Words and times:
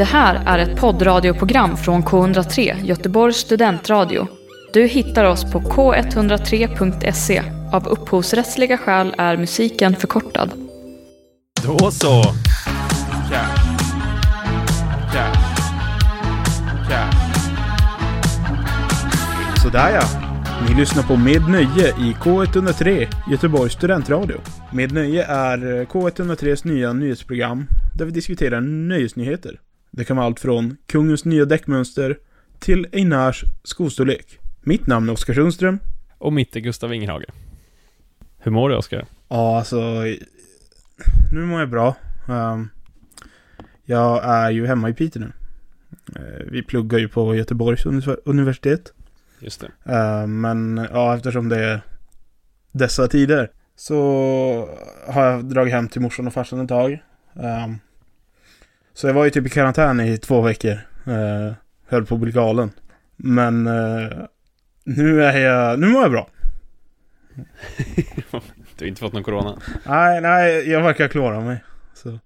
Det 0.00 0.04
här 0.04 0.42
är 0.46 0.58
ett 0.58 0.80
poddradioprogram 0.80 1.76
från 1.76 2.02
K103, 2.02 2.84
Göteborgs 2.84 3.36
studentradio. 3.36 4.26
Du 4.72 4.86
hittar 4.86 5.24
oss 5.24 5.52
på 5.52 5.60
k103.se. 5.60 7.42
Av 7.72 7.88
upphovsrättsliga 7.88 8.78
skäl 8.78 9.14
är 9.18 9.36
musiken 9.36 9.96
förkortad. 9.96 10.52
Då 11.64 11.90
så. 11.90 12.22
Ja. 13.32 13.44
Ja. 15.14 15.32
Ja. 16.90 17.10
Sådär 19.62 19.90
ja. 19.94 20.02
Ni 20.68 20.74
lyssnar 20.74 21.02
på 21.02 21.16
Med 21.16 21.48
Nöje 21.48 21.88
i 21.88 22.16
K103, 22.20 23.08
Göteborgs 23.30 23.72
studentradio. 23.72 24.36
Med 24.72 24.92
Nöje 24.92 25.24
är 25.24 25.84
K103s 25.84 26.66
nya 26.66 26.92
nyhetsprogram 26.92 27.66
där 27.98 28.04
vi 28.04 28.10
diskuterar 28.10 28.60
nöjesnyheter. 28.60 29.60
Det 29.90 30.04
kan 30.04 30.16
vara 30.16 30.26
allt 30.26 30.40
från 30.40 30.76
kungens 30.86 31.24
nya 31.24 31.44
däckmönster 31.44 32.18
till 32.58 32.86
Einars 32.92 33.44
skostorlek. 33.64 34.38
Mitt 34.60 34.86
namn 34.86 35.08
är 35.08 35.12
Oskar 35.12 35.34
Sundström. 35.34 35.78
Och 36.18 36.32
mitt 36.32 36.56
är 36.56 36.60
Gustav 36.60 36.94
Ingerhage. 36.94 37.24
Hur 38.38 38.50
mår 38.50 38.68
du 38.68 38.76
Oskar? 38.76 39.06
Ja, 39.28 39.58
alltså... 39.58 39.80
Nu 41.32 41.40
mår 41.46 41.60
jag 41.60 41.70
bra. 41.70 41.94
Ehm, 42.28 42.68
jag 43.84 44.24
är 44.24 44.50
ju 44.50 44.66
hemma 44.66 44.88
i 44.88 44.94
Piteå 44.94 45.20
nu. 45.22 45.32
Eh, 46.16 46.44
vi 46.50 46.62
pluggar 46.62 46.98
ju 46.98 47.08
på 47.08 47.34
Göteborgs 47.34 47.86
uni- 47.86 48.16
universitet. 48.24 48.92
Just 49.40 49.60
det. 49.60 49.92
Eh, 49.94 50.26
Men 50.26 50.86
ja, 50.92 51.16
eftersom 51.16 51.48
det 51.48 51.64
är 51.64 51.80
dessa 52.72 53.08
tider 53.08 53.50
så 53.76 53.96
har 55.08 55.24
jag 55.24 55.44
dragit 55.44 55.72
hem 55.74 55.88
till 55.88 56.00
morsan 56.00 56.26
och 56.26 56.32
farsan 56.32 56.60
ett 56.60 56.68
tag. 56.68 57.02
Så 59.00 59.06
jag 59.06 59.14
var 59.14 59.24
ju 59.24 59.30
typ 59.30 59.46
i 59.46 59.50
karantän 59.50 60.00
i 60.00 60.18
två 60.18 60.40
veckor. 60.40 60.72
eh, 61.06 61.52
Höll 61.88 62.06
på 62.06 62.14
att 62.14 62.20
bli 62.20 62.32
galen. 62.32 62.70
Men 63.16 63.66
eh, 63.66 64.08
nu 64.84 65.22
är 65.24 65.38
jag, 65.40 65.78
nu 65.80 65.88
mår 65.88 66.02
jag 66.02 66.10
bra. 66.10 66.28
Du 68.76 68.84
har 68.84 68.88
inte 68.88 69.00
fått 69.00 69.12
någon 69.12 69.22
corona? 69.22 69.58
Nej, 69.86 70.20
nej, 70.20 70.70
jag 70.70 70.82
verkar 70.82 71.08
klara 71.08 71.40
mig. 71.40 71.64
Så. 71.94 72.18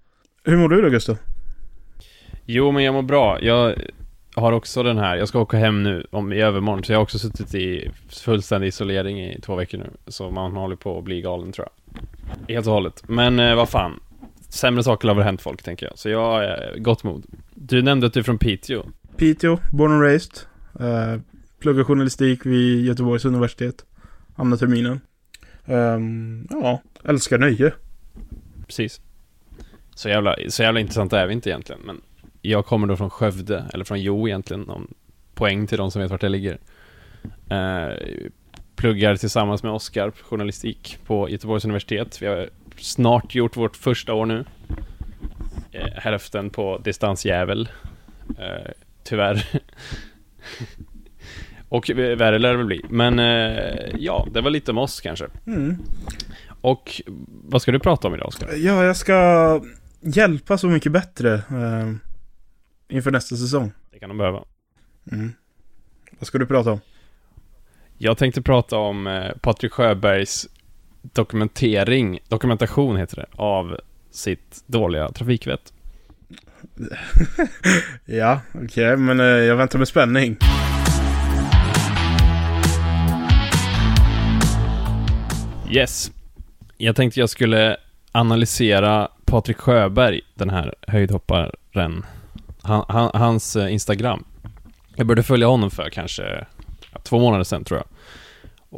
Hur 0.44 0.56
mår 0.56 0.68
du 0.68 0.82
då 0.82 0.88
Gustav? 0.88 1.18
Jo, 2.44 2.72
men 2.72 2.84
jag 2.84 2.94
mår 2.94 3.02
bra. 3.02 3.38
Jag 3.42 3.74
har 4.34 4.52
också 4.52 4.82
den 4.82 4.98
här, 4.98 5.16
jag 5.16 5.28
ska 5.28 5.38
åka 5.40 5.56
hem 5.56 5.82
nu 5.82 6.06
om, 6.10 6.32
i 6.32 6.40
övermorgon, 6.40 6.84
så 6.84 6.92
jag 6.92 6.98
har 6.98 7.02
också 7.02 7.18
suttit 7.18 7.54
i 7.54 7.90
fullständig 8.08 8.68
isolering 8.68 9.20
i 9.20 9.40
två 9.40 9.54
veckor 9.54 9.78
nu. 9.78 9.90
Så 10.06 10.30
man 10.30 10.56
håller 10.56 10.76
på 10.76 10.98
att 10.98 11.04
bli 11.04 11.20
galen 11.20 11.52
tror 11.52 11.68
jag. 11.68 12.54
Helt 12.54 12.66
och 12.66 12.72
hållet. 12.72 13.02
Men 13.08 13.38
eh, 13.38 13.54
vad 13.54 13.68
fan. 13.68 14.00
Sämre 14.54 14.84
saker 14.84 15.08
har 15.08 15.14
väl 15.14 15.24
hänt 15.24 15.42
folk, 15.42 15.62
tänker 15.62 15.86
jag. 15.86 15.98
Så 15.98 16.08
jag 16.08 16.44
är 16.44 16.78
gott 16.78 17.04
mod. 17.04 17.26
Du 17.54 17.82
nämnde 17.82 18.06
att 18.06 18.12
du 18.12 18.20
är 18.20 18.24
från 18.24 18.38
Piteå. 18.38 18.82
Piteå, 19.16 19.58
born 19.72 19.92
and 19.92 20.02
raised. 20.02 20.32
Uh, 20.80 21.20
pluggar 21.58 21.84
journalistik 21.84 22.46
vid 22.46 22.84
Göteborgs 22.84 23.24
universitet. 23.24 23.84
Andra 24.36 24.56
terminen. 24.56 25.00
Ehm, 25.66 26.46
ja, 26.50 26.82
älskar 27.04 27.38
nöje. 27.38 27.72
Precis. 28.66 29.00
Så 29.94 30.08
jävla, 30.08 30.36
så 30.48 30.62
jävla 30.62 30.80
intressant 30.80 31.12
är 31.12 31.26
vi 31.26 31.32
inte 31.32 31.50
egentligen, 31.50 31.82
men 31.84 32.00
jag 32.42 32.66
kommer 32.66 32.86
då 32.86 32.96
från 32.96 33.10
Skövde, 33.10 33.64
eller 33.74 33.84
från 33.84 34.02
Jo 34.02 34.28
egentligen, 34.28 34.68
om 34.68 34.94
poäng 35.34 35.66
till 35.66 35.78
de 35.78 35.90
som 35.90 36.02
vet 36.02 36.10
vart 36.10 36.20
det 36.20 36.28
ligger. 36.28 36.58
Eh, 37.50 38.28
pluggar 38.76 39.16
tillsammans 39.16 39.62
med 39.62 39.72
Oskar 39.72 40.10
journalistik 40.10 40.98
på 41.06 41.28
Göteborgs 41.28 41.64
universitet. 41.64 42.22
Vi 42.22 42.26
har 42.26 42.50
snart 42.76 43.34
gjort 43.34 43.56
vårt 43.56 43.76
första 43.76 44.14
år 44.14 44.26
nu. 44.26 44.44
Eh, 45.72 45.92
hälften 45.94 46.50
på 46.50 46.78
distansjävel. 46.78 47.68
Eh, 48.38 48.70
tyvärr. 49.04 49.46
Och 51.68 51.90
värre 51.90 52.38
lär 52.38 52.50
det 52.50 52.56
väl 52.56 52.66
bli. 52.66 52.84
Men 52.88 53.18
eh, 53.18 53.96
ja, 53.98 54.26
det 54.32 54.40
var 54.40 54.50
lite 54.50 54.70
om 54.70 54.78
oss 54.78 55.00
kanske. 55.00 55.26
Mm. 55.46 55.76
Och 56.60 57.02
vad 57.26 57.62
ska 57.62 57.72
du 57.72 57.78
prata 57.78 58.08
om 58.08 58.14
idag 58.14 58.28
Oskar? 58.28 58.48
Ja, 58.56 58.84
jag 58.84 58.96
ska 58.96 59.60
hjälpa 60.00 60.58
Så 60.58 60.68
Mycket 60.68 60.92
Bättre 60.92 61.42
ehm, 61.50 62.00
inför 62.88 63.10
nästa 63.10 63.36
säsong. 63.36 63.72
Det 63.92 63.98
kan 63.98 64.08
de 64.08 64.18
behöva. 64.18 64.44
Mm. 65.12 65.32
Vad 66.18 66.26
ska 66.26 66.38
du 66.38 66.46
prata 66.46 66.72
om? 66.72 66.80
Jag 67.98 68.18
tänkte 68.18 68.42
prata 68.42 68.76
om 68.76 69.06
eh, 69.06 69.32
Patrik 69.40 69.72
Sjöbergs 69.72 70.48
dokumentering, 71.12 72.18
dokumentation 72.28 72.96
heter 72.96 73.16
det, 73.16 73.26
av 73.36 73.80
sitt 74.10 74.64
dåliga 74.66 75.08
trafikvett. 75.08 75.72
Ja, 78.04 78.40
okej, 78.52 78.96
men 78.96 79.20
eh, 79.20 79.26
jag 79.26 79.56
väntar 79.56 79.78
med 79.78 79.88
spänning. 79.88 80.36
Yes. 85.70 86.12
Jag 86.76 86.96
tänkte 86.96 87.20
jag 87.20 87.30
skulle 87.30 87.76
analysera 88.12 89.08
Patrik 89.24 89.56
Sjöberg, 89.56 90.20
den 90.34 90.50
här 90.50 90.74
höjdhopparen, 90.86 92.04
han, 92.62 92.84
han, 92.88 93.10
hans 93.14 93.56
eh, 93.56 93.72
Instagram. 93.72 94.24
Jag 94.96 95.06
började 95.06 95.22
följa 95.22 95.46
honom 95.46 95.70
för 95.70 95.90
kanske 95.90 96.46
två 97.02 97.18
månader 97.18 97.44
sedan 97.44 97.64
tror 97.64 97.80
jag. 97.80 97.86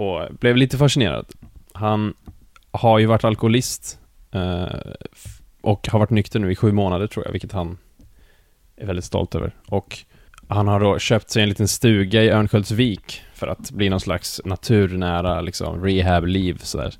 Och 0.02 0.34
blev 0.34 0.56
lite 0.56 0.78
fascinerad. 0.78 1.26
Han 1.76 2.14
har 2.70 2.98
ju 2.98 3.06
varit 3.06 3.24
alkoholist 3.24 3.98
eh, 4.32 4.66
och 5.60 5.88
har 5.88 5.98
varit 5.98 6.10
nykter 6.10 6.40
nu 6.40 6.52
i 6.52 6.56
sju 6.56 6.72
månader 6.72 7.06
tror 7.06 7.24
jag, 7.24 7.32
vilket 7.32 7.52
han 7.52 7.78
är 8.76 8.86
väldigt 8.86 9.04
stolt 9.04 9.34
över. 9.34 9.54
Och 9.68 9.98
han 10.48 10.68
har 10.68 10.80
då 10.80 10.98
köpt 10.98 11.30
sig 11.30 11.42
en 11.42 11.48
liten 11.48 11.68
stuga 11.68 12.22
i 12.22 12.30
Örnsköldsvik 12.30 13.22
för 13.34 13.46
att 13.46 13.70
bli 13.70 13.88
någon 13.88 14.00
slags 14.00 14.40
naturnära 14.44 15.40
liksom 15.40 15.84
rehab-liv 15.84 16.58
sådär. 16.58 16.94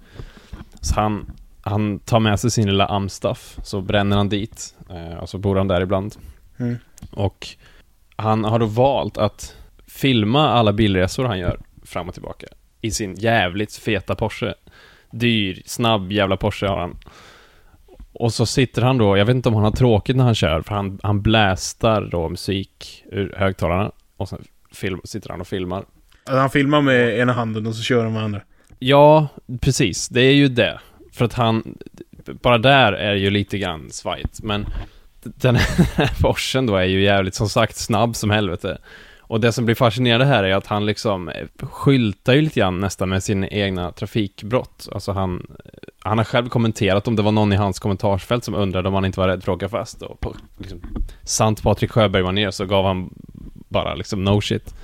Så 0.81 0.95
han, 0.95 1.31
han 1.61 1.99
tar 1.99 2.21
med 2.21 2.41
sig 2.41 2.51
sin 2.51 2.67
lilla 2.67 2.87
amstaff, 2.87 3.59
så 3.63 3.81
bränner 3.81 4.17
han 4.17 4.29
dit, 4.29 4.75
eh, 4.91 5.19
och 5.19 5.29
så 5.29 5.39
bor 5.39 5.57
han 5.57 5.69
där 5.69 5.81
ibland. 5.81 6.17
Mm. 6.57 6.77
Och 7.11 7.49
han 8.17 8.45
har 8.45 8.59
då 8.59 8.67
valt 8.67 9.19
att 9.19 9.57
filma 9.87 10.49
alla 10.49 10.73
bilresor 10.73 11.25
han 11.25 11.39
gör 11.39 11.61
fram 11.85 12.09
och 12.09 12.15
tillbaka 12.15 12.47
i 12.81 12.91
sin 12.91 13.15
jävligt 13.15 13.77
feta 13.77 14.15
Porsche. 14.15 14.55
Dyr, 15.11 15.63
snabb 15.67 16.13
jävla 16.13 16.37
Porsche 16.37 16.67
har 16.67 16.79
han. 16.79 16.97
Och 18.13 18.33
så 18.33 18.47
sitter 18.47 18.83
han 18.83 18.99
då, 18.99 19.17
jag 19.17 19.25
vet 19.25 19.37
inte 19.37 19.49
om 19.49 19.55
han 19.55 19.65
har 19.65 19.71
tråkigt 19.71 20.17
när 20.17 20.25
han 20.25 20.35
kör, 20.35 20.63
för 20.63 20.75
han, 20.75 21.01
han 21.03 21.23
blästar 21.23 22.09
då 22.11 22.29
musik 22.29 23.05
ur 23.13 23.35
högtalarna 23.37 23.93
och 24.17 24.29
sen 24.29 24.45
film, 24.73 25.01
sitter 25.05 25.31
han 25.31 25.41
och 25.41 25.47
filmar. 25.47 25.85
Han 26.25 26.51
filmar 26.51 26.81
med 26.81 27.19
ena 27.19 27.33
handen 27.33 27.67
och 27.67 27.75
så 27.75 27.83
kör 27.83 28.05
han 28.05 28.13
med 28.13 28.23
andra. 28.23 28.41
Ja, 28.79 29.29
precis. 29.61 30.09
Det 30.09 30.21
är 30.21 30.35
ju 30.35 30.49
det. 30.49 30.81
För 31.13 31.25
att 31.25 31.33
han, 31.33 31.79
bara 32.43 32.59
där 32.59 32.93
är 32.93 33.15
ju 33.15 33.31
lite 33.31 33.59
grann 33.59 33.91
svajigt. 33.91 34.43
Men 34.43 34.67
den 35.23 35.57
här 35.57 36.21
Porschen 36.23 36.67
då 36.67 36.77
är 36.77 36.85
ju 36.85 37.03
jävligt, 37.03 37.35
som 37.35 37.49
sagt, 37.49 37.77
snabb 37.77 38.17
som 38.17 38.31
helvete. 38.31 38.79
Och 39.29 39.41
det 39.41 39.53
som 39.53 39.65
blir 39.65 39.75
fascinerande 39.75 40.27
här 40.27 40.45
är 40.45 40.55
att 40.55 40.67
han 40.67 40.87
liksom 40.87 41.31
skyltar 41.61 42.33
ju 42.35 42.41
lite 42.41 42.61
grann 42.61 42.81
nästan 42.81 43.09
med 43.09 43.23
sina 43.23 43.49
egna 43.49 43.93
trafikbrott. 43.93 44.89
Alltså 44.93 45.13
han, 45.13 45.47
han 45.99 46.19
har 46.19 46.25
själv 46.25 46.49
kommenterat 46.49 47.09
om 47.09 47.17
det 47.17 47.23
var 47.23 47.33
någon 47.33 47.53
i 47.53 47.57
hans 47.57 47.79
kommentarsfält 47.79 48.45
som 48.45 48.55
undrade 48.55 48.89
om 48.89 48.95
han 48.95 49.05
inte 49.05 49.21
var 49.21 49.29
rädd 49.29 49.45
för 49.45 49.53
att 49.53 49.57
åka 49.57 49.69
fast. 49.69 50.03
Och 50.03 50.21
på 50.21 50.37
liksom, 50.59 50.81
sant 51.23 51.63
Patrik 51.63 51.91
Sjöberg 51.91 52.23
var 52.23 52.33
ner 52.33 52.51
så 52.51 52.65
gav 52.67 52.85
han 52.85 53.11
bara 53.69 53.95
liksom 53.95 54.25
no 54.25 54.41
shit. 54.41 54.75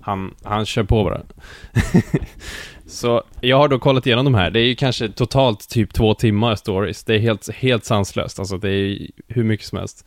Han, 0.00 0.34
han 0.42 0.66
kör 0.66 0.84
på 0.84 1.04
bara. 1.04 1.20
Så 2.86 3.22
jag 3.40 3.56
har 3.56 3.68
då 3.68 3.78
kollat 3.78 4.06
igenom 4.06 4.24
de 4.24 4.34
här. 4.34 4.50
Det 4.50 4.60
är 4.60 4.64
ju 4.64 4.74
kanske 4.74 5.08
totalt 5.08 5.68
typ 5.68 5.94
två 5.94 6.14
timmar 6.14 6.54
stories. 6.54 7.04
Det 7.04 7.14
är 7.14 7.18
helt, 7.18 7.54
helt 7.54 7.84
sanslöst. 7.84 8.38
Alltså 8.38 8.58
det 8.58 8.70
är 8.70 9.10
hur 9.28 9.44
mycket 9.44 9.66
som 9.66 9.78
helst. 9.78 10.06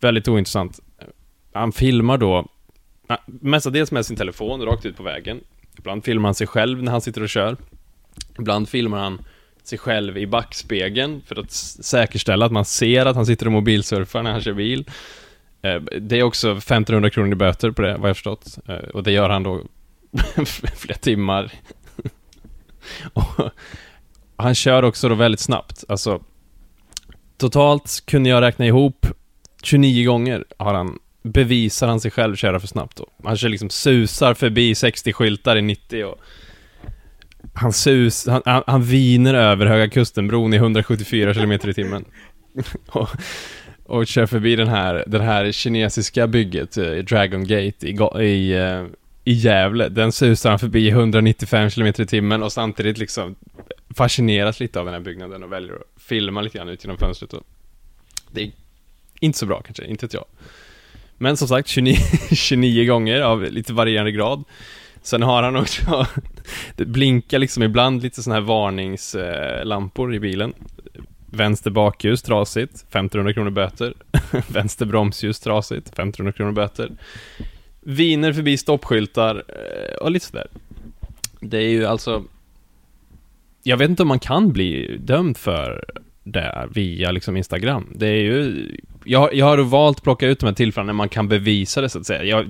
Väldigt 0.00 0.28
ointressant. 0.28 0.80
Han 1.52 1.72
filmar 1.72 2.18
då 2.18 2.46
mestadels 3.24 3.92
med 3.92 4.06
sin 4.06 4.16
telefon 4.16 4.62
rakt 4.62 4.86
ut 4.86 4.96
på 4.96 5.02
vägen. 5.02 5.40
Ibland 5.78 6.04
filmar 6.04 6.28
han 6.28 6.34
sig 6.34 6.46
själv 6.46 6.82
när 6.82 6.92
han 6.92 7.00
sitter 7.00 7.22
och 7.22 7.28
kör. 7.28 7.56
Ibland 8.38 8.68
filmar 8.68 8.98
han 8.98 9.20
sig 9.62 9.78
själv 9.78 10.18
i 10.18 10.26
backspegeln 10.26 11.22
för 11.26 11.40
att 11.40 11.50
säkerställa 11.52 12.46
att 12.46 12.52
man 12.52 12.64
ser 12.64 13.06
att 13.06 13.16
han 13.16 13.26
sitter 13.26 13.46
och 13.46 13.52
mobilsurfar 13.52 14.22
när 14.22 14.32
han 14.32 14.40
kör 14.40 14.52
bil. 14.52 14.84
Eh, 15.62 15.80
det 16.00 16.18
är 16.18 16.22
också 16.22 16.50
1500 16.50 17.10
kronor 17.10 17.32
i 17.32 17.34
böter 17.34 17.70
på 17.70 17.82
det, 17.82 17.96
vad 17.96 18.08
jag 18.08 18.16
förstått. 18.16 18.58
Eh, 18.68 18.74
och 18.74 19.02
det 19.02 19.12
gör 19.12 19.28
han 19.28 19.42
då 19.42 19.62
flera 20.76 20.98
timmar. 20.98 21.52
och 23.12 23.50
han 24.36 24.54
kör 24.54 24.82
också 24.82 25.08
då 25.08 25.14
väldigt 25.14 25.40
snabbt. 25.40 25.84
Alltså, 25.88 26.22
totalt 27.36 28.02
kunde 28.06 28.30
jag 28.30 28.40
räkna 28.40 28.66
ihop 28.66 29.06
29 29.62 30.06
gånger 30.06 30.44
har 30.58 30.74
han 30.74 30.98
bevisar 31.22 31.88
han 31.88 32.00
sig 32.00 32.10
själv 32.10 32.36
köra 32.36 32.60
för 32.60 32.66
snabbt 32.66 32.96
då. 32.96 33.06
Han 33.24 33.36
kör 33.36 33.48
liksom 33.48 33.70
susar 33.70 34.34
förbi 34.34 34.74
60 34.74 35.12
skyltar 35.12 35.56
i 35.56 35.62
90 35.62 36.04
och 36.04 36.18
han 37.54 37.72
sus, 37.72 38.26
han, 38.26 38.42
han, 38.44 38.62
han 38.66 38.82
viner 38.82 39.34
över 39.34 39.66
Höga 39.66 39.88
Kustenbron 39.88 40.54
i 40.54 40.56
174 40.56 41.34
km 41.34 41.52
i 41.52 41.74
timmen. 41.74 42.04
och, 42.86 43.08
och 43.84 44.06
kör 44.06 44.26
förbi 44.26 44.56
den 44.56 44.68
här, 44.68 45.04
den 45.06 45.20
här 45.20 45.52
kinesiska 45.52 46.26
bygget, 46.26 46.76
eh, 46.76 46.92
Dragon 46.92 47.44
Gate 47.44 47.88
i, 47.88 48.22
i, 48.24 48.52
eh, 48.52 48.84
i 49.24 49.32
Gävle. 49.32 49.88
Den 49.88 50.12
susar 50.12 50.50
han 50.50 50.58
förbi 50.58 50.86
i 50.86 50.90
195 50.90 51.70
km 51.70 51.86
i 51.86 52.06
timmen 52.06 52.42
och 52.42 52.52
samtidigt 52.52 52.98
liksom 52.98 53.36
fascineras 53.94 54.60
lite 54.60 54.78
av 54.78 54.84
den 54.84 54.94
här 54.94 55.00
byggnaden 55.00 55.42
och 55.42 55.52
väljer 55.52 55.74
att 55.74 56.02
filma 56.02 56.40
lite 56.40 56.58
grann 56.58 56.68
ut 56.68 56.84
genom 56.84 56.98
fönstret. 56.98 57.32
Och 57.32 57.42
det 58.30 58.42
är 58.42 58.50
inte 59.20 59.38
så 59.38 59.46
bra 59.46 59.62
kanske, 59.62 59.84
inte 59.84 60.06
vet 60.06 60.14
jag. 60.14 60.24
Men 61.22 61.36
som 61.36 61.48
sagt, 61.48 61.68
29, 61.68 61.96
29 62.32 62.86
gånger 62.92 63.20
av 63.20 63.42
lite 63.42 63.72
varierande 63.72 64.12
grad. 64.12 64.44
Sen 65.02 65.22
har 65.22 65.42
han 65.42 65.56
också, 65.56 66.06
det 66.76 66.84
blinkar 66.84 67.38
liksom 67.38 67.62
ibland 67.62 68.02
lite 68.02 68.22
sådana 68.22 68.40
här 68.40 68.46
varningslampor 68.46 70.14
i 70.14 70.20
bilen. 70.20 70.52
Vänster 71.26 71.70
bakljus 71.70 72.22
trasigt, 72.22 72.74
1500 72.74 73.32
kronor 73.32 73.50
böter. 73.50 73.94
Vänster 74.48 74.86
bromsljus 74.86 75.40
trasigt, 75.40 75.88
1500 75.88 76.32
kronor 76.32 76.52
böter. 76.52 76.90
Viner 77.80 78.32
förbi 78.32 78.56
stoppskyltar 78.56 79.44
eh, 79.48 79.94
och 79.94 80.10
lite 80.10 80.26
sådär. 80.26 80.46
Det 81.40 81.58
är 81.58 81.68
ju 81.68 81.86
alltså... 81.86 82.24
Jag 83.62 83.76
vet 83.76 83.90
inte 83.90 84.02
om 84.02 84.08
man 84.08 84.18
kan 84.18 84.52
bli 84.52 84.96
dömd 85.00 85.36
för 85.36 85.84
det 86.24 86.68
via 86.70 87.10
liksom 87.10 87.36
Instagram. 87.36 87.86
Det 87.94 88.06
är 88.06 88.22
ju... 88.22 88.68
Jag, 89.10 89.34
jag 89.34 89.46
har 89.46 89.58
valt 89.58 89.96
att 89.96 90.02
plocka 90.02 90.26
ut 90.26 90.40
de 90.40 90.46
här 90.46 90.52
tillfällena 90.52 90.86
när 90.86 90.96
man 90.96 91.08
kan 91.08 91.28
bevisa 91.28 91.80
det 91.80 91.88
så 91.88 91.98
att 91.98 92.06
säga. 92.06 92.24
Jag, 92.24 92.46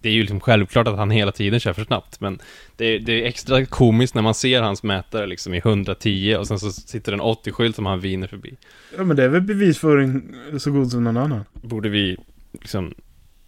det 0.00 0.08
är 0.08 0.12
ju 0.12 0.20
liksom 0.20 0.40
självklart 0.40 0.88
att 0.88 0.96
han 0.96 1.10
hela 1.10 1.32
tiden 1.32 1.60
kör 1.60 1.72
för 1.72 1.84
snabbt, 1.84 2.20
men 2.20 2.38
det, 2.76 2.98
det 2.98 3.22
är 3.22 3.26
extra 3.26 3.66
komiskt 3.66 4.14
när 4.14 4.22
man 4.22 4.34
ser 4.34 4.62
hans 4.62 4.82
mätare 4.82 5.26
liksom 5.26 5.54
i 5.54 5.58
110 5.58 6.36
och 6.38 6.46
sen 6.46 6.58
så 6.58 6.70
sitter 6.70 7.12
det 7.12 7.16
en 7.16 7.22
80-skylt 7.22 7.76
som 7.76 7.86
han 7.86 8.00
viner 8.00 8.26
förbi. 8.26 8.56
Ja 8.96 9.04
men 9.04 9.16
det 9.16 9.24
är 9.24 9.28
väl 9.28 9.40
bevisföring 9.40 10.22
så 10.58 10.70
god 10.70 10.90
som 10.90 11.04
någon 11.04 11.16
annan. 11.16 11.44
Borde 11.52 11.88
vi 11.88 12.16
liksom 12.52 12.94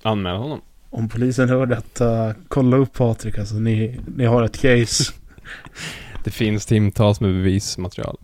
anmäla 0.02 0.38
honom? 0.38 0.60
Om 0.90 1.08
polisen 1.08 1.48
hör 1.48 1.66
detta, 1.66 2.34
kolla 2.48 2.76
upp 2.76 2.92
Patrik 2.92 3.38
alltså. 3.38 3.54
Ni, 3.54 4.00
ni 4.16 4.24
har 4.24 4.42
ett 4.42 4.60
case. 4.60 5.12
Det 6.24 6.30
finns 6.30 6.66
timtals 6.66 7.20
med 7.20 7.34
bevismaterial. 7.34 8.16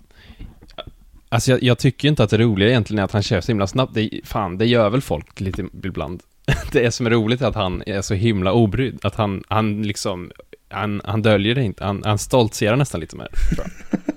Alltså 1.32 1.50
jag, 1.50 1.62
jag 1.62 1.78
tycker 1.78 2.08
inte 2.08 2.24
att 2.24 2.30
det 2.30 2.38
roliga 2.38 2.68
egentligen 2.68 2.98
är 2.98 3.04
att 3.04 3.12
han 3.12 3.22
kör 3.22 3.40
så 3.40 3.52
himla 3.52 3.66
snabbt. 3.66 3.94
Det, 3.94 4.10
fan, 4.24 4.58
det 4.58 4.66
gör 4.66 4.90
väl 4.90 5.00
folk 5.00 5.40
lite 5.40 5.68
ibland. 5.84 6.22
Det 6.72 6.84
är 6.84 6.90
som 6.90 7.06
är 7.06 7.10
roligt 7.10 7.42
är 7.42 7.46
att 7.46 7.54
han 7.54 7.82
är 7.86 8.02
så 8.02 8.14
himla 8.14 8.52
obrydd. 8.52 8.98
Att 9.02 9.14
han, 9.14 9.44
han 9.48 9.82
liksom, 9.82 10.32
han, 10.68 11.00
han 11.04 11.22
döljer 11.22 11.54
det 11.54 11.62
inte. 11.62 11.84
Han, 11.84 12.02
han 12.04 12.18
stoltserar 12.18 12.76
nästan 12.76 13.00
lite 13.00 13.16
med 13.16 13.28
det, 13.30 13.54
tror 13.54 13.66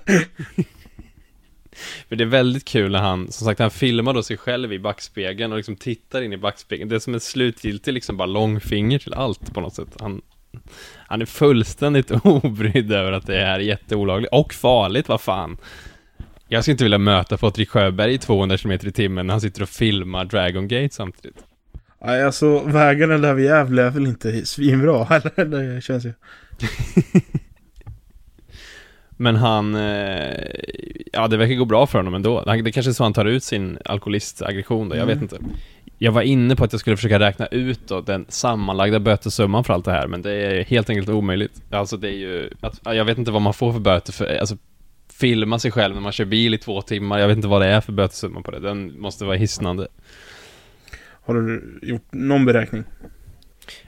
jag. 0.06 0.26
För 2.10 2.16
det 2.16 2.24
är 2.24 2.28
väldigt 2.28 2.66
kul 2.66 2.92
när 2.92 3.00
han, 3.00 3.32
som 3.32 3.46
sagt, 3.46 3.60
han 3.60 3.72
filmar 3.72 4.14
då 4.14 4.24
sig 4.24 4.38
själv 4.38 4.74
i 4.74 4.80
backspegeln 4.80 5.52
och 5.52 5.58
liksom 5.58 5.76
tittar 5.76 6.22
in 6.22 6.34
i 6.34 6.38
backspegeln. 6.38 6.90
Det 6.90 6.96
är 6.96 7.00
som 7.00 7.14
en 7.14 7.20
slutgiltig 7.20 7.94
liksom 7.94 8.18
bara 8.18 8.26
långfinger 8.26 9.00
till 9.00 9.14
allt 9.14 9.54
på 9.54 9.62
något 9.62 9.76
sätt. 9.76 9.98
Han, 10.00 10.22
han 11.08 11.22
är 11.22 11.26
fullständigt 11.26 12.12
obrydd 12.24 12.92
över 12.92 13.12
att 13.12 13.28
det 13.28 13.42
är 13.42 13.60
jätteolagligt 13.60 14.34
och 14.34 14.54
farligt, 14.54 15.10
vad 15.10 15.22
fan. 15.22 15.58
Jag 16.48 16.64
skulle 16.64 16.72
inte 16.74 16.84
vilja 16.84 16.98
möta 16.98 17.38
Patrik 17.38 17.70
Sjöberg 17.70 18.14
i 18.14 18.18
200 18.18 18.58
km 18.58 18.72
i 18.72 18.78
timmen 18.92 19.28
när 19.28 19.34
han 19.34 19.42
sitter 19.42 19.62
och 19.62 19.70
filmar 19.70 20.26
Dragon 20.26 20.68
Gate 20.68 20.94
samtidigt. 20.96 21.38
Nej 22.06 22.24
alltså 22.24 22.60
vägarna 22.60 23.18
där 23.18 23.34
vid 23.34 23.46
Gävle 23.46 23.84
är 23.84 23.90
väl 23.90 24.08
inte 24.08 24.46
svinbra 24.46 25.08
eller? 25.36 25.76
Det 25.76 25.82
känns 25.82 26.06
ju. 26.06 26.14
Men 29.18 29.36
han, 29.36 29.76
eh, 29.76 30.36
ja 31.14 31.28
det 31.28 31.38
verkar 31.38 31.56
gå 31.56 31.66
bra 31.66 31.88
för 31.88 32.00
honom 32.00 32.14
ändå. 32.14 32.44
Det 32.64 32.72
kanske 32.72 32.92
är 32.92 32.94
så 32.94 33.04
han 33.04 33.14
tar 33.14 33.26
ut 33.26 33.44
sin 33.44 33.78
alkoholistaggression 33.86 34.90
då, 34.90 34.96
jag 34.96 35.06
vet 35.06 35.16
Mm. 35.18 35.24
inte. 35.24 35.38
Jag 35.98 36.12
var 36.12 36.22
inne 36.22 36.56
på 36.56 36.64
att 36.64 36.72
jag 36.74 36.80
skulle 36.80 36.96
försöka 36.98 37.20
räkna 37.20 37.46
ut 37.48 37.80
då 37.88 38.02
den 38.02 38.26
sammanlagda 38.30 39.00
bötessumman 39.00 39.64
för 39.64 39.74
allt 39.74 39.86
det 39.86 39.92
här, 39.92 40.08
men 40.08 40.22
det 40.22 40.32
är 40.32 40.64
helt 40.64 40.90
enkelt 40.90 41.10
omöjligt. 41.10 41.62
Alltså 41.72 41.98
det 41.98 42.08
är 42.10 42.18
ju, 42.18 42.50
att, 42.62 42.82
ja, 42.86 42.94
jag 42.94 43.06
vet 43.06 43.18
inte 43.18 43.32
vad 43.32 43.42
man 43.42 43.54
får 43.54 43.74
för 43.74 43.80
böter 43.80 44.14
för, 44.14 44.38
alltså 44.40 44.58
filma 45.20 45.60
sig 45.60 45.72
själv 45.72 45.96
när 45.96 46.02
man 46.02 46.12
kör 46.12 46.26
bil 46.26 46.54
i 46.54 46.58
två 46.58 46.82
timmar, 46.82 47.20
jag 47.20 47.28
vet 47.28 47.36
inte 47.38 47.48
vad 47.48 47.62
det 47.62 47.68
är 47.68 47.82
för 47.82 47.92
bötessumma 47.92 48.42
på 48.42 48.52
det, 48.52 48.60
den 48.60 49.00
måste 49.00 49.26
vara 49.26 49.36
hisnande. 49.36 49.88
Har 51.26 51.34
du 51.34 51.80
gjort 51.82 52.08
någon 52.12 52.46
beräkning? 52.46 52.84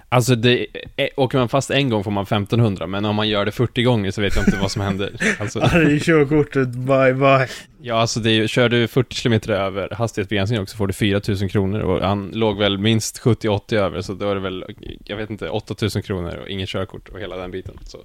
Alltså 0.10 0.36
det, 0.36 0.68
är, 0.96 1.10
åker 1.18 1.38
man 1.38 1.50
fast 1.50 1.72
en 1.72 1.90
gång 1.90 2.04
får 2.04 2.12
man 2.12 2.24
1500, 2.24 2.88
men 2.88 3.06
om 3.06 3.16
man 3.16 3.30
gör 3.30 3.46
det 3.46 3.52
40 3.52 3.84
gånger 3.84 4.12
så 4.12 4.22
vet 4.22 4.36
jag 4.36 4.48
inte 4.48 4.58
vad 4.62 4.72
som 4.72 4.82
händer. 4.82 5.14
Alltså, 5.40 5.60
Ja, 5.60 5.78
det 5.80 5.96
är 5.96 6.00
körkortet, 6.00 6.70
bye 6.70 7.14
bye. 7.14 7.48
ja, 7.82 7.96
alltså 7.96 8.20
det 8.20 8.32
är, 8.32 8.48
kör 8.48 8.70
du 8.70 8.88
40 8.88 9.22
km 9.22 9.52
över 9.58 9.90
hastighetsbegränsningen 9.90 10.64
också 10.64 10.78
får 10.78 10.88
du 10.88 10.94
4000 10.94 11.50
kronor 11.50 11.80
och 11.80 12.02
han 12.02 12.32
låg 12.34 12.58
väl 12.58 12.78
minst 12.78 13.22
70-80 13.22 13.76
över, 13.76 14.02
så 14.02 14.14
då 14.14 14.30
är 14.30 14.36
det 14.36 14.42
väl, 14.42 14.66
jag 15.06 15.18
vet 15.18 15.30
inte, 15.30 15.50
8000 15.50 16.04
kronor 16.04 16.36
och 16.36 16.50
inget 16.50 16.70
körkort 16.70 17.10
och 17.10 17.20
hela 17.20 17.36
den 17.38 17.52
biten. 17.52 17.78
Så 17.84 17.98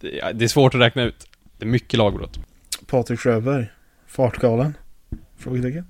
det, 0.00 0.32
det 0.34 0.44
är 0.44 0.48
svårt 0.48 0.74
att 0.74 0.80
räkna 0.80 1.02
ut. 1.02 1.26
Det 1.64 1.68
är 1.68 1.70
mycket 1.70 1.98
lagbrott. 1.98 2.38
Patrik 2.86 3.20
Sjöberg. 3.20 3.66
Fartgalen? 4.06 4.76
Frågetecken. 5.36 5.86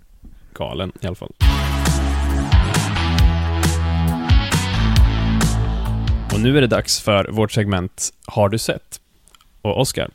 Galen 0.53 0.93
i 1.01 1.07
alla 1.07 1.15
fall. 1.15 1.33
Och 6.33 6.41
nu 6.41 6.57
är 6.57 6.61
det 6.61 6.67
dags 6.67 7.01
för 7.01 7.29
vårt 7.31 7.53
segment 7.53 8.11
Har 8.27 8.49
du 8.49 8.59
sett? 8.59 9.01
Och 9.63 9.81
Oskar, 9.81 10.11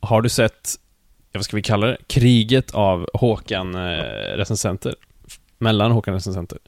har 0.00 0.22
du 0.22 0.28
sett, 0.28 0.74
vad 1.32 1.44
ska 1.44 1.56
vi 1.56 1.62
kalla 1.62 1.86
det, 1.86 1.96
kriget 2.06 2.70
av 2.70 3.08
Håkan 3.14 3.74
eh? 3.74 4.92
Mellan 5.58 5.90
Håkan 5.90 6.14
recensenter. 6.14 6.58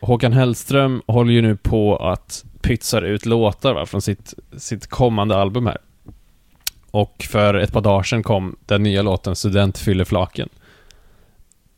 Håkan 0.00 0.32
Hellström 0.32 1.02
håller 1.06 1.32
ju 1.32 1.42
nu 1.42 1.56
på 1.56 1.96
att 1.96 2.44
pytsar 2.62 3.02
ut 3.02 3.26
låtar 3.26 3.74
va, 3.74 3.86
från 3.86 4.02
sitt, 4.02 4.34
sitt 4.56 4.86
kommande 4.86 5.36
album 5.36 5.66
här. 5.66 5.78
Och 6.94 7.26
för 7.30 7.54
ett 7.54 7.72
par 7.72 7.80
dagar 7.80 8.02
sedan 8.02 8.22
kom 8.22 8.56
den 8.66 8.82
nya 8.82 9.02
låten 9.02 9.36
Student 9.36 9.78
fyller 9.78 10.04
flaken. 10.04 10.48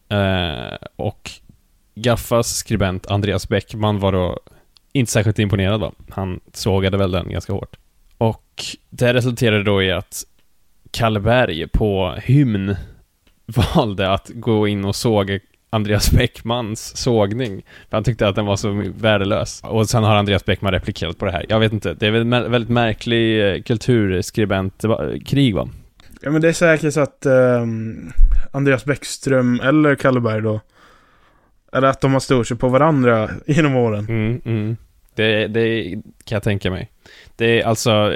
Eh, 0.09 0.77
och 0.97 1.31
Gaffas 1.95 2.57
skribent 2.57 3.07
Andreas 3.07 3.49
Bäckman 3.49 3.99
var 3.99 4.13
då 4.13 4.41
inte 4.93 5.13
särskilt 5.13 5.39
imponerad 5.39 5.81
va? 5.81 5.93
Han 6.11 6.41
sågade 6.53 6.97
väl 6.97 7.11
den 7.11 7.31
ganska 7.31 7.53
hårt. 7.53 7.77
Och 8.19 8.65
det 8.91 9.15
resulterade 9.15 9.63
då 9.63 9.83
i 9.83 9.93
att 9.93 10.25
Kalle 10.91 11.21
Berg 11.21 11.69
på 11.69 12.15
Hymn 12.23 12.77
valde 13.47 14.13
att 14.13 14.31
gå 14.35 14.69
in 14.69 14.85
och 14.85 14.97
såga 14.97 15.41
Andreas 15.71 16.11
Bäckmans 16.11 16.97
sågning. 16.97 17.65
För 17.91 17.97
han 17.97 18.05
tyckte 18.05 18.29
att 18.29 18.35
den 18.35 18.47
var 18.47 18.57
så 18.57 18.83
värdelös. 18.97 19.61
Och 19.65 19.89
sen 19.89 20.05
har 20.05 20.17
Andreas 20.17 20.45
Bäckman 20.45 20.73
replikerat 20.73 21.19
på 21.19 21.25
det 21.25 21.31
här. 21.33 21.47
Jag 21.49 21.61
vet 21.61 21.73
inte, 21.73 21.95
det 21.95 22.07
är 22.07 22.11
väl 22.11 22.33
en 22.33 22.51
väldigt 22.51 22.71
märklig 22.71 23.55
eh, 23.55 23.63
kulturskribent-krig 23.63 25.55
va? 25.55 25.69
Ja 26.21 26.31
men 26.31 26.41
det 26.41 26.49
är 26.49 26.53
säkert 26.53 26.95
så 26.95 27.01
att 27.01 27.27
ehm, 27.27 28.13
Andreas 28.53 28.85
Bäckström 28.85 29.61
eller 29.61 29.95
Kalle 29.95 30.21
Berg 30.21 30.43
då 30.43 30.61
Eller 31.73 31.89
att 31.89 32.01
de 32.01 32.13
har 32.13 32.21
stört 32.21 32.47
sig 32.47 32.57
på 32.57 32.69
varandra 32.69 33.31
genom 33.47 33.77
åren. 33.77 34.07
Mm, 34.09 34.41
mm. 34.45 34.77
Det, 35.15 35.47
det 35.47 35.91
kan 36.25 36.37
jag 36.37 36.43
tänka 36.43 36.71
mig. 36.71 36.91
Det 37.37 37.61
är 37.61 37.67
alltså, 37.67 38.13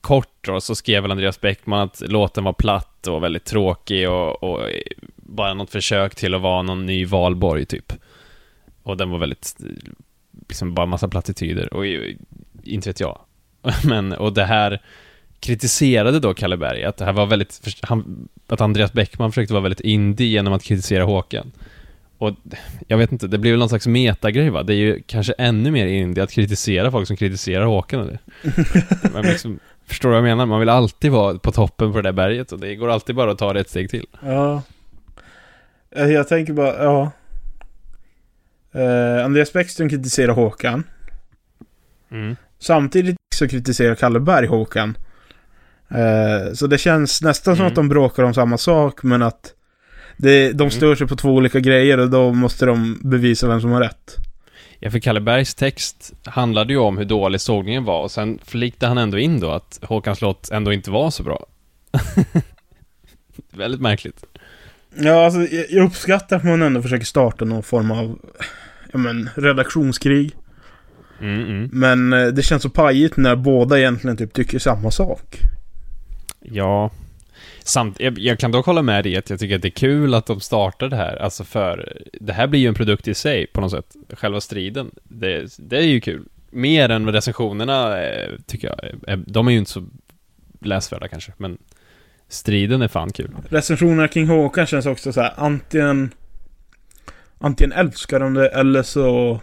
kort 0.00 0.34
då, 0.40 0.60
så 0.60 0.74
skrev 0.74 1.02
väl 1.02 1.10
Andreas 1.10 1.40
Bäckman 1.40 1.80
att 1.80 2.00
låten 2.00 2.44
var 2.44 2.52
platt 2.52 3.06
och 3.06 3.22
väldigt 3.22 3.44
tråkig 3.44 4.10
och, 4.10 4.42
och 4.42 4.60
bara 5.28 5.54
något 5.54 5.70
försök 5.70 6.14
till 6.14 6.34
att 6.34 6.40
vara 6.40 6.62
någon 6.62 6.86
ny 6.86 7.04
valborg 7.04 7.64
typ. 7.64 7.92
Och 8.82 8.96
den 8.96 9.10
var 9.10 9.18
väldigt, 9.18 9.56
liksom 10.48 10.74
bara 10.74 10.86
massa 10.86 11.08
plattityder 11.08 11.74
och 11.74 11.86
inte 12.62 12.88
vet 12.88 13.00
jag. 13.00 13.18
Men, 13.84 14.12
och 14.12 14.32
det 14.32 14.44
här 14.44 14.82
kritiserade 15.40 16.20
då 16.20 16.34
Kalle 16.34 16.56
Berg, 16.56 16.84
att 16.84 16.96
det 16.96 17.04
här 17.04 17.12
var 17.12 17.26
väldigt, 17.26 17.78
han, 17.82 18.28
att 18.46 18.60
Andreas 18.60 18.92
Bäckman 18.92 19.32
försökte 19.32 19.54
vara 19.54 19.62
väldigt 19.62 19.80
indie 19.80 20.26
genom 20.26 20.52
att 20.52 20.62
kritisera 20.62 21.04
Håkan. 21.04 21.52
Och 22.18 22.34
jag 22.88 22.98
vet 22.98 23.12
inte, 23.12 23.26
det 23.26 23.38
blir 23.38 23.50
väl 23.50 23.58
någon 23.58 23.68
slags 23.68 23.86
metagrej 23.86 24.50
va? 24.50 24.62
Det 24.62 24.74
är 24.74 24.76
ju 24.76 25.02
kanske 25.06 25.32
ännu 25.32 25.70
mer 25.70 25.86
indie 25.86 26.24
att 26.24 26.32
kritisera 26.32 26.90
folk 26.90 27.06
som 27.06 27.16
kritiserar 27.16 27.64
Håkan 27.64 28.00
eller? 28.00 28.18
Men 29.12 29.24
liksom, 29.24 29.58
förstår 29.86 30.08
du 30.08 30.12
vad 30.12 30.18
jag 30.18 30.36
menar? 30.36 30.46
Man 30.46 30.60
vill 30.60 30.68
alltid 30.68 31.12
vara 31.12 31.38
på 31.38 31.52
toppen 31.52 31.92
på 31.92 31.96
det 31.98 32.02
där 32.02 32.12
berget 32.12 32.52
och 32.52 32.60
det 32.60 32.74
går 32.74 32.88
alltid 32.88 33.16
bara 33.16 33.30
att 33.30 33.38
ta 33.38 33.52
det 33.52 33.60
ett 33.60 33.70
steg 33.70 33.90
till. 33.90 34.06
Ja. 34.20 34.62
Eh, 35.96 36.10
Jag 36.10 36.28
tänker 36.28 36.52
bara, 36.52 36.84
ja. 36.84 37.10
Eh, 38.80 39.24
Andreas 39.24 39.52
Bäckström 39.52 39.88
kritiserar 39.88 40.32
Håkan. 40.32 40.84
Mm. 42.10 42.36
Samtidigt 42.58 43.16
så 43.34 43.48
kritiserar 43.48 43.94
Kalle 43.94 44.20
Berg 44.20 44.46
Håkan. 44.46 44.96
Eh, 45.88 46.52
så 46.54 46.66
det 46.66 46.78
känns 46.78 47.22
nästan 47.22 47.56
som 47.56 47.62
Mm. 47.62 47.70
att 47.72 47.74
de 47.76 47.88
bråkar 47.88 48.22
om 48.22 48.34
samma 48.34 48.58
sak 48.58 49.02
men 49.02 49.22
att 49.22 49.52
det, 50.16 50.52
de 50.52 50.70
stör 50.70 50.94
sig 50.94 51.06
på 51.06 51.16
två 51.16 51.28
olika 51.34 51.60
grejer 51.60 51.98
och 51.98 52.10
då 52.10 52.32
måste 52.32 52.66
de 52.66 52.98
bevisa 53.02 53.48
vem 53.48 53.60
som 53.60 53.70
har 53.70 53.80
rätt. 53.80 54.16
Ja, 54.80 54.90
för 54.90 54.98
Kalle 54.98 55.20
Bergs 55.20 55.54
text 55.54 56.12
handlade 56.24 56.72
ju 56.72 56.78
om 56.78 56.98
hur 56.98 57.04
dålig 57.04 57.40
sågningen 57.40 57.84
var 57.84 58.02
och 58.02 58.10
sen 58.10 58.38
flikte 58.44 58.86
han 58.86 58.98
ändå 58.98 59.18
in 59.18 59.40
då 59.40 59.50
att 59.50 59.78
Håkans 59.82 60.20
låt 60.20 60.50
ändå 60.50 60.72
inte 60.72 60.90
var 60.90 61.10
så 61.10 61.22
bra. 61.22 61.46
Väldigt 63.50 63.80
märkligt. 63.80 64.24
Ja, 64.98 65.24
alltså 65.24 65.40
jag 65.70 65.84
uppskattar 65.86 66.36
att 66.36 66.44
man 66.44 66.62
ändå 66.62 66.82
försöker 66.82 67.04
starta 67.04 67.44
någon 67.44 67.62
form 67.62 67.90
av, 67.90 68.18
ja 68.92 68.98
men, 68.98 69.28
redaktionskrig. 69.34 70.32
Mm, 71.20 71.40
mm. 71.44 71.68
Men 71.72 72.12
eh, 72.12 72.26
det 72.32 72.42
känns 72.42 72.62
så 72.62 72.70
pajigt 72.70 73.16
när 73.16 73.36
båda 73.36 73.78
egentligen 73.78 74.16
typ 74.16 74.32
tycker 74.32 74.58
samma 74.58 74.90
sak. 74.90 75.38
Ja. 76.40 76.90
Samt, 77.64 78.00
jag, 78.00 78.18
jag 78.18 78.38
kan 78.38 78.50
dock 78.52 78.66
hålla 78.66 78.82
med 78.82 79.04
dig 79.04 79.16
att 79.16 79.30
jag 79.30 79.38
tycker 79.40 79.56
att 79.56 79.62
det 79.62 79.68
är 79.68 79.70
kul 79.70 80.14
att 80.14 80.26
de 80.26 80.40
startar 80.40 80.88
det 80.88 80.96
här. 80.96 81.16
Alltså 81.16 81.44
för, 81.44 82.02
det 82.20 82.32
här 82.32 82.46
blir 82.46 82.60
ju 82.60 82.68
en 82.68 82.74
produkt 82.74 83.08
i 83.08 83.14
sig 83.14 83.46
på 83.46 83.60
något 83.60 83.70
sätt. 83.70 83.96
Själva 84.12 84.40
striden. 84.40 84.90
Det, 85.04 85.56
det 85.58 85.76
är 85.76 85.82
ju 85.82 86.00
kul. 86.00 86.24
Mer 86.50 86.88
än 86.88 87.12
recensionerna, 87.12 88.02
eh, 88.02 88.30
tycker 88.46 88.68
jag. 88.68 88.84
är- 89.12 89.24
De 89.26 89.48
är 89.48 89.52
ju 89.52 89.58
inte 89.58 89.70
så 89.70 89.86
läsvärda 90.60 91.08
kanske, 91.08 91.32
men 91.36 91.58
striden 92.28 92.82
är 92.82 92.88
fan 92.88 93.12
kul. 93.12 93.30
Recensionerna 93.48 94.08
kring 94.08 94.28
Håkan 94.28 94.66
känns 94.66 94.86
också 94.86 95.12
så 95.12 95.20
här 95.20 95.32
antingen... 95.36 96.10
Antingen 97.38 97.72
älskar 97.72 98.20
de 98.20 98.34
det 98.34 98.48
eller 98.48 98.82
så 98.82 99.40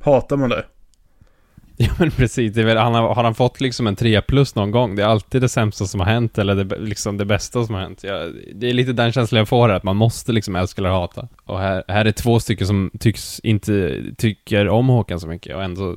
hatar 0.00 0.36
man 0.36 0.48
det. 0.48 0.64
Ja 1.76 1.90
men 1.98 2.10
precis, 2.10 2.54
det 2.54 2.60
är 2.60 2.64
väl, 2.64 2.76
han 2.76 2.94
har, 2.94 3.14
har 3.14 3.24
han 3.24 3.34
fått 3.34 3.60
liksom 3.60 3.86
en 3.86 3.96
3 3.96 4.20
plus 4.20 4.54
någon 4.54 4.70
gång? 4.70 4.96
Det 4.96 5.02
är 5.02 5.06
alltid 5.06 5.42
det 5.42 5.48
sämsta 5.48 5.84
som 5.84 6.00
har 6.00 6.06
hänt 6.06 6.38
eller 6.38 6.64
det, 6.64 6.78
liksom 6.78 7.16
det 7.16 7.24
bästa 7.24 7.64
som 7.64 7.74
har 7.74 7.82
hänt. 7.82 8.04
Ja, 8.04 8.28
det 8.54 8.70
är 8.70 8.72
lite 8.72 8.92
den 8.92 9.12
känslan 9.12 9.38
jag 9.38 9.48
får 9.48 9.68
här, 9.68 9.76
att 9.76 9.82
man 9.82 9.96
måste 9.96 10.32
liksom 10.32 10.56
älska 10.56 10.80
eller 10.80 10.90
hata. 10.90 11.28
Och 11.44 11.58
här, 11.58 11.84
här 11.88 12.04
är 12.04 12.12
två 12.12 12.40
stycken 12.40 12.66
som 12.66 12.90
tycks 13.00 13.40
inte 13.40 14.02
tycker 14.18 14.68
om 14.68 14.88
Håkan 14.88 15.20
så 15.20 15.26
mycket 15.26 15.56
och 15.56 15.62
ändå 15.62 15.96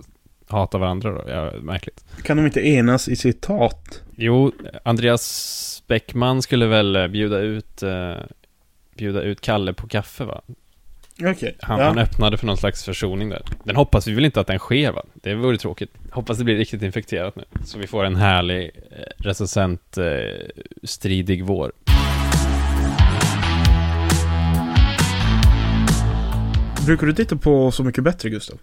hatar 0.54 0.80
varandra 0.80 1.12
då. 1.12 1.24
Ja, 1.30 1.52
märkligt. 1.62 2.06
Kan 2.24 2.38
de 2.38 2.46
inte 2.46 2.68
enas 2.68 3.08
i 3.08 3.16
sitt 3.16 3.46
hat? 3.46 4.04
Jo, 4.16 4.52
Andreas 4.84 5.84
Bäckman 5.88 6.42
skulle 6.42 6.66
väl 6.66 6.96
eh, 6.96 7.08
bjuda 7.08 7.40
ut 7.40 7.84
eh, 7.84 8.14
Bjuda 8.98 9.22
ut 9.22 9.42
Kalle 9.42 9.74
på 9.74 9.88
kaffe 9.88 10.26
va? 10.26 10.42
Okej. 11.22 11.56
Han, 11.62 11.80
ja. 11.80 11.86
han 11.86 11.98
öppnade 11.98 12.38
för 12.38 12.46
någon 12.46 12.58
slags 12.58 12.84
försoning 12.84 13.30
där. 13.30 13.42
Den 13.64 13.76
hoppas 13.76 14.08
vi 14.08 14.14
väl 14.14 14.26
inte 14.26 14.40
att 14.40 14.48
den 14.48 14.60
sker 14.60 14.92
va? 14.92 15.04
Det 15.14 15.36
vore 15.36 15.58
tråkigt. 15.58 15.94
Hoppas 16.12 16.38
det 16.38 16.44
blir 16.44 16.56
riktigt 16.56 16.82
infekterat 16.82 17.36
nu. 17.36 17.44
Så 17.66 17.80
vi 17.80 17.88
får 17.88 18.04
en 18.04 18.16
härlig 18.16 18.72
eh, 18.92 18.98
recensent 19.18 19.98
eh, 19.98 20.06
stridig 20.84 21.46
vår. 21.46 21.72
Brukar 26.86 27.08
du 27.08 27.14
titta 27.14 27.36
på 27.36 27.72
Så 27.72 27.84
Mycket 27.84 28.04
Bättre, 28.04 28.30
Gustav? 28.30 28.60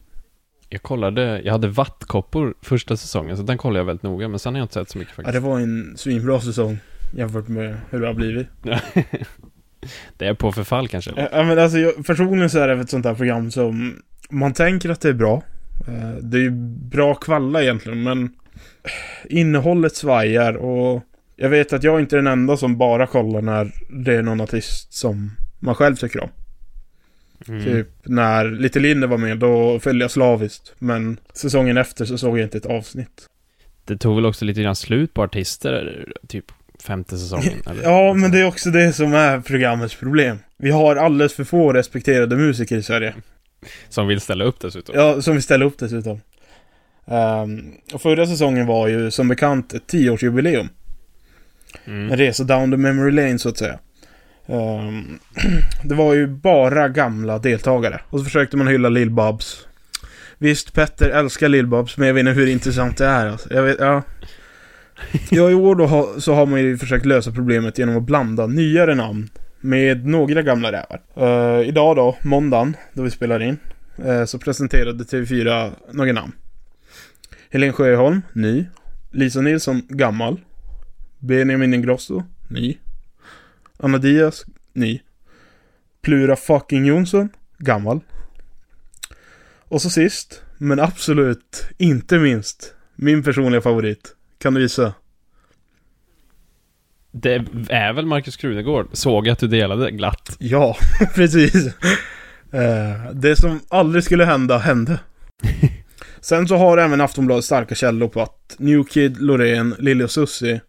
Jag 0.72 0.82
kollade, 0.82 1.40
jag 1.44 1.52
hade 1.52 1.68
vattkoppor 1.68 2.54
första 2.62 2.96
säsongen, 2.96 3.36
så 3.36 3.42
den 3.42 3.58
kollade 3.58 3.78
jag 3.78 3.84
väldigt 3.84 4.02
noga, 4.02 4.28
men 4.28 4.38
sen 4.38 4.54
har 4.54 4.58
jag 4.58 4.64
inte 4.64 4.74
sett 4.74 4.88
så 4.90 4.98
mycket 4.98 5.12
Ja, 5.16 5.22
faktiskt. 5.24 5.34
det 5.42 5.48
var 5.48 5.60
en 5.60 5.92
svinbra 5.96 6.40
säsong 6.40 6.78
jämfört 7.16 7.48
med 7.48 7.76
hur 7.90 8.00
det 8.00 8.06
har 8.06 8.14
blivit. 8.14 8.46
det 10.16 10.26
är 10.26 10.34
på 10.34 10.52
förfall 10.52 10.88
kanske? 10.88 11.28
Ja, 11.32 11.42
men 11.44 11.58
alltså, 11.58 11.78
jag, 11.78 12.06
personligen 12.06 12.50
så 12.50 12.58
är 12.58 12.68
det 12.68 12.80
ett 12.80 12.90
sånt 12.90 13.04
här 13.06 13.14
program 13.14 13.50
som 13.50 14.02
man 14.30 14.52
tänker 14.52 14.90
att 14.90 15.00
det 15.00 15.08
är 15.08 15.12
bra. 15.12 15.42
Eh, 15.88 16.10
Det 16.22 16.36
är 16.38 16.42
ju 16.42 16.50
bra 16.90 17.14
kvalla 17.14 17.62
egentligen, 17.62 18.02
men 18.02 18.30
innehållet 19.28 19.96
svajar 19.96 20.54
och 20.54 21.02
jag 21.36 21.48
vet 21.48 21.72
att 21.72 21.82
jag 21.84 22.00
inte 22.00 22.16
är 22.16 22.22
den 22.22 22.32
enda 22.32 22.56
som 22.56 22.78
bara 22.78 23.06
kollar 23.06 23.42
när 23.42 23.72
det 24.04 24.14
är 24.14 24.22
någon 24.22 24.40
artist 24.40 24.92
som 24.92 25.30
man 25.58 25.74
själv 25.74 25.96
tycker 25.96 26.20
om. 26.22 26.30
Mm. 27.48 27.64
Typ 27.64 27.88
när 28.02 28.44
Little 28.44 28.82
Linde 28.82 29.06
var 29.06 29.18
med, 29.18 29.38
då 29.38 29.80
följde 29.80 30.04
jag 30.04 30.10
slaviskt. 30.10 30.74
Men 30.78 31.20
säsongen 31.32 31.76
efter 31.76 32.04
så 32.04 32.18
såg 32.18 32.38
jag 32.38 32.46
inte 32.46 32.58
ett 32.58 32.66
avsnitt. 32.66 33.26
Det 33.84 33.96
tog 33.96 34.16
väl 34.16 34.26
också 34.26 34.44
lite 34.44 34.62
grann 34.62 34.76
slut 34.76 35.14
på 35.14 35.22
artister, 35.22 36.06
typ 36.28 36.44
femte 36.82 37.18
säsongen? 37.18 37.52
Eller? 37.70 37.82
Ja, 37.82 38.14
men 38.14 38.30
det 38.30 38.40
är 38.40 38.44
också 38.44 38.70
det 38.70 38.92
som 38.92 39.14
är 39.14 39.40
programmets 39.40 39.94
problem. 39.94 40.38
Vi 40.56 40.70
har 40.70 40.96
alldeles 40.96 41.34
för 41.34 41.44
få 41.44 41.72
respekterade 41.72 42.36
musiker 42.36 42.76
i 42.76 42.82
Sverige. 42.82 43.14
Som 43.88 44.06
vill 44.06 44.20
ställa 44.20 44.44
upp 44.44 44.60
dessutom. 44.60 44.94
Ja, 44.94 45.22
som 45.22 45.34
vi 45.34 45.42
ställer 45.42 45.66
upp 45.66 45.78
dessutom. 45.78 46.20
Ehm, 47.06 47.72
och 47.92 48.02
förra 48.02 48.26
säsongen 48.26 48.66
var 48.66 48.88
ju 48.88 49.10
som 49.10 49.28
bekant 49.28 49.74
ett 49.74 49.86
tioårsjubileum. 49.86 50.68
Mm. 51.84 52.12
En 52.12 52.18
resa 52.18 52.44
down 52.44 52.70
the 52.70 52.76
memory 52.76 53.10
lane 53.10 53.38
så 53.38 53.48
att 53.48 53.58
säga. 53.58 53.78
Ehm, 54.50 55.18
det 55.84 55.94
var 55.94 56.14
ju 56.14 56.26
bara 56.26 56.88
gamla 56.88 57.38
deltagare. 57.38 58.00
Och 58.10 58.18
så 58.18 58.24
försökte 58.24 58.56
man 58.56 58.66
hylla 58.66 58.88
Lill-Babs. 58.88 59.66
Visst, 60.38 60.74
Petter 60.74 61.10
älskar 61.10 61.48
Lill-Babs, 61.48 61.94
men 61.96 62.06
jag 62.06 62.14
vet 62.14 62.20
inte 62.20 62.32
hur 62.32 62.46
intressant 62.46 62.96
det 62.96 63.06
är. 63.06 63.26
Alltså. 63.26 63.54
Jag 63.54 63.62
vet, 63.62 63.76
ja. 63.80 64.02
Ja, 65.30 65.50
i 65.50 65.54
år 65.54 65.74
då 65.74 65.86
ha, 65.86 66.20
så 66.20 66.34
har 66.34 66.46
man 66.46 66.60
ju 66.60 66.78
försökt 66.78 67.06
lösa 67.06 67.32
problemet 67.32 67.78
genom 67.78 67.96
att 67.96 68.02
blanda 68.02 68.46
nyare 68.46 68.94
namn 68.94 69.28
med 69.60 70.06
några 70.06 70.42
gamla 70.42 70.72
rävar. 70.72 71.00
Uh, 71.20 71.68
idag 71.68 71.96
då, 71.96 72.16
måndagen, 72.22 72.76
då 72.92 73.02
vi 73.02 73.10
spelar 73.10 73.42
in, 73.42 73.56
uh, 74.06 74.24
så 74.24 74.38
presenterade 74.38 75.04
TV4 75.04 75.72
några 75.92 76.12
namn. 76.12 76.32
Helen 77.50 77.72
Sjöholm, 77.72 78.22
ny. 78.32 78.66
Lisa 79.10 79.40
Nilsson, 79.40 79.82
gammal. 79.88 80.40
Benjamin 81.18 81.74
Ingrosso, 81.74 82.22
ny. 82.48 82.76
Anna 83.82 83.98
Diaz, 83.98 84.44
ny. 84.72 85.00
Plura 86.02 86.36
fucking 86.36 86.86
Jonsson, 86.86 87.28
gammal. 87.58 88.00
Och 89.68 89.82
så 89.82 89.90
sist, 89.90 90.42
men 90.58 90.80
absolut 90.80 91.68
inte 91.78 92.18
minst, 92.18 92.74
min 92.94 93.22
personliga 93.22 93.60
favorit. 93.60 94.14
Kan 94.38 94.54
du 94.54 94.62
gissa? 94.62 94.94
Det 97.10 97.44
är 97.68 97.92
väl 97.92 98.06
Markus 98.06 98.36
Krunegård? 98.36 98.88
Såg 98.92 99.28
att 99.28 99.38
du 99.38 99.46
delade 99.46 99.90
glatt. 99.90 100.36
Ja, 100.38 100.76
precis. 101.14 101.66
Eh, 102.52 103.12
det 103.14 103.36
som 103.36 103.60
aldrig 103.68 104.04
skulle 104.04 104.24
hända, 104.24 104.58
hände. 104.58 105.00
Sen 106.20 106.48
så 106.48 106.56
har 106.56 106.78
även 106.78 107.00
Aftonbladet 107.00 107.44
starka 107.44 107.74
källor 107.74 108.08
på 108.08 108.22
att 108.22 108.56
New 108.58 108.84
Kid, 108.84 109.20
Loreen, 109.20 109.74
Lili 109.78 110.04
och 110.04 110.10
Susie 110.10 110.60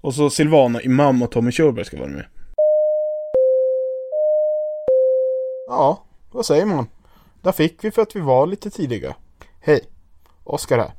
och 0.00 0.14
så 0.14 0.30
Silvana 0.30 0.82
Imam 0.82 1.22
och 1.22 1.30
Tommy 1.30 1.52
Körberg 1.52 1.84
ska 1.84 1.96
vara 1.96 2.08
med. 2.08 2.26
Ja, 5.68 6.02
vad 6.30 6.46
säger 6.46 6.66
man? 6.66 6.86
Där 7.42 7.52
fick 7.52 7.84
vi 7.84 7.90
för 7.90 8.02
att 8.02 8.16
vi 8.16 8.20
var 8.20 8.46
lite 8.46 8.70
tidiga. 8.70 9.16
Hej, 9.60 9.80
Oskar 10.44 10.78
här. 10.78 10.92